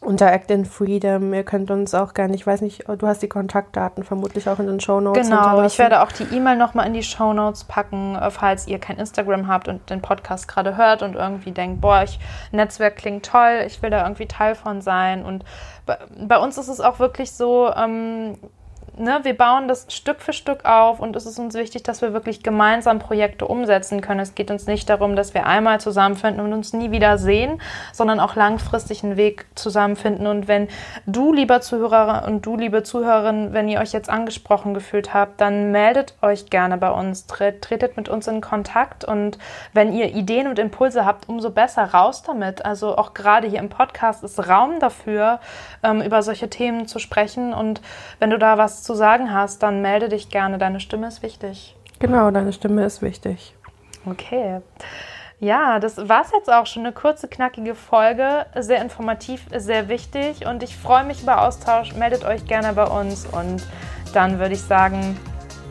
unter 0.00 0.30
Act 0.30 0.50
in 0.50 0.64
Freedom. 0.64 1.32
Ihr 1.34 1.44
könnt 1.44 1.70
uns 1.70 1.94
auch 1.94 2.14
gerne, 2.14 2.34
ich 2.34 2.46
weiß 2.46 2.60
nicht, 2.60 2.84
du 2.86 3.06
hast 3.06 3.22
die 3.22 3.28
Kontaktdaten 3.28 4.04
vermutlich 4.04 4.48
auch 4.48 4.58
in 4.58 4.66
den 4.66 4.80
Shownotes 4.80 5.28
Genau, 5.28 5.62
ich 5.62 5.78
werde 5.78 6.02
auch 6.02 6.12
die 6.12 6.24
E-Mail 6.24 6.56
nochmal 6.56 6.86
in 6.86 6.94
die 6.94 7.02
Show 7.02 7.32
Notes 7.32 7.64
packen, 7.64 8.16
äh, 8.16 8.30
falls 8.30 8.66
ihr 8.66 8.78
kein 8.78 8.98
Instagram 8.98 9.48
habt 9.48 9.68
und 9.68 9.88
den 9.90 10.02
Podcast 10.02 10.48
gerade 10.48 10.76
hört 10.76 11.02
und 11.02 11.14
irgendwie 11.14 11.52
denkt, 11.52 11.80
boah, 11.80 12.02
ich, 12.02 12.18
Netzwerk 12.52 12.96
klingt 12.96 13.26
toll, 13.26 13.64
ich 13.66 13.82
will 13.82 13.90
da 13.90 14.02
irgendwie 14.02 14.26
Teil 14.26 14.54
von 14.54 14.80
sein. 14.80 15.24
Und 15.24 15.44
bei, 15.86 15.98
bei 16.16 16.38
uns 16.38 16.58
ist 16.58 16.68
es 16.68 16.80
auch 16.80 16.98
wirklich 16.98 17.32
so, 17.32 17.72
ähm, 17.74 18.36
ne, 18.98 19.20
wir 19.22 19.36
bauen 19.36 19.68
das 19.68 19.86
Stück 19.88 20.20
für 20.20 20.32
Stück 20.32 20.64
auf 20.64 21.00
und 21.00 21.16
es 21.16 21.26
ist 21.26 21.38
uns 21.38 21.54
wichtig, 21.54 21.82
dass 21.82 22.02
wir 22.02 22.12
wirklich 22.12 22.42
gemeinsam 22.42 22.98
Projekte 22.98 23.46
umsetzen 23.46 24.00
können. 24.00 24.20
Es 24.20 24.34
geht 24.34 24.50
uns 24.50 24.66
nicht 24.66 24.88
darum, 24.88 25.16
dass 25.16 25.34
wir 25.34 25.46
einmal 25.46 25.80
zusammenfinden 25.80 26.44
und 26.44 26.52
uns 26.52 26.72
nie 26.72 26.90
wieder 26.90 27.18
sehen, 27.18 27.60
sondern 27.92 28.20
auch 28.20 28.34
langfristig 28.36 29.04
einen 29.04 29.16
Weg 29.16 29.46
zusammenfinden. 29.54 30.26
Und 30.26 30.48
wenn 30.48 30.68
du, 31.06 31.32
lieber 31.32 31.60
Zuhörer 31.60 32.24
und 32.26 32.44
du, 32.46 32.56
liebe 32.56 32.82
Zuhörerin, 32.82 33.52
wenn 33.52 33.68
ihr 33.68 33.80
euch 33.80 33.92
jetzt 33.92 34.08
angesprochen 34.08 34.74
gefühlt 34.74 35.14
habt, 35.14 35.40
dann 35.40 35.70
meldet 35.70 36.14
euch 36.22 36.50
gerne 36.50 36.78
bei 36.78 36.90
uns, 36.90 37.26
tret, 37.26 37.62
tretet 37.62 37.96
mit 37.96 38.08
uns 38.08 38.26
in 38.26 38.40
Kontakt 38.40 39.04
und 39.04 39.38
wenn 39.72 39.92
ihr 39.92 40.14
Ideen 40.14 40.46
und 40.46 40.58
Impulse 40.58 41.04
habt, 41.04 41.28
umso 41.28 41.50
besser 41.50 41.84
raus 41.84 42.22
damit. 42.22 42.64
Also 42.64 42.96
auch 42.96 43.14
gerade 43.14 43.48
hier 43.48 43.58
im 43.58 43.68
Podcast 43.68 44.24
ist 44.24 44.48
Raum 44.48 44.80
dafür, 44.80 45.40
ähm, 45.82 46.00
über 46.02 46.22
solche 46.22 46.48
Themen 46.48 46.86
zu 46.86 46.98
sprechen. 46.98 47.52
Und 47.52 47.80
wenn 48.18 48.30
du 48.30 48.38
da 48.38 48.58
was 48.58 48.82
zu 48.86 48.94
sagen 48.94 49.34
hast, 49.34 49.62
dann 49.62 49.82
melde 49.82 50.08
dich 50.08 50.30
gerne. 50.30 50.58
Deine 50.58 50.80
Stimme 50.80 51.08
ist 51.08 51.22
wichtig. 51.22 51.76
Genau, 51.98 52.30
deine 52.30 52.52
Stimme 52.52 52.84
ist 52.84 53.02
wichtig. 53.02 53.54
Okay. 54.06 54.60
Ja, 55.38 55.78
das 55.80 56.08
war's 56.08 56.30
jetzt 56.32 56.50
auch 56.50 56.66
schon. 56.66 56.84
Eine 56.84 56.92
kurze, 56.94 57.28
knackige 57.28 57.74
Folge. 57.74 58.46
Sehr 58.58 58.80
informativ, 58.80 59.44
sehr 59.54 59.88
wichtig. 59.88 60.46
Und 60.46 60.62
ich 60.62 60.76
freue 60.76 61.04
mich 61.04 61.22
über 61.22 61.42
Austausch. 61.42 61.94
Meldet 61.94 62.24
euch 62.24 62.46
gerne 62.46 62.72
bei 62.72 62.86
uns. 62.86 63.26
Und 63.26 63.62
dann 64.14 64.38
würde 64.38 64.54
ich 64.54 64.62
sagen, 64.62 65.18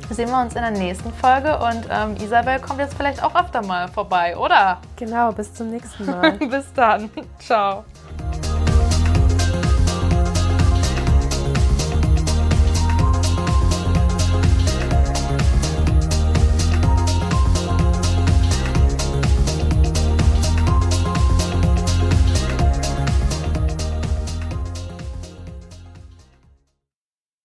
sehen 0.10 0.30
wir 0.30 0.40
uns 0.40 0.56
in 0.56 0.62
der 0.62 0.72
nächsten 0.72 1.12
Folge. 1.14 1.58
Und 1.58 1.88
ähm, 1.90 2.16
Isabel 2.22 2.60
kommt 2.60 2.80
jetzt 2.80 2.96
vielleicht 2.96 3.24
auch 3.24 3.36
öfter 3.36 3.64
mal 3.64 3.88
vorbei, 3.88 4.38
oder? 4.38 4.80
Genau, 4.98 5.32
bis 5.32 5.54
zum 5.54 5.72
nächsten 5.72 6.06
Mal. 6.06 6.32
Bis 6.50 6.72
dann. 6.74 7.10
Ciao. 7.40 7.86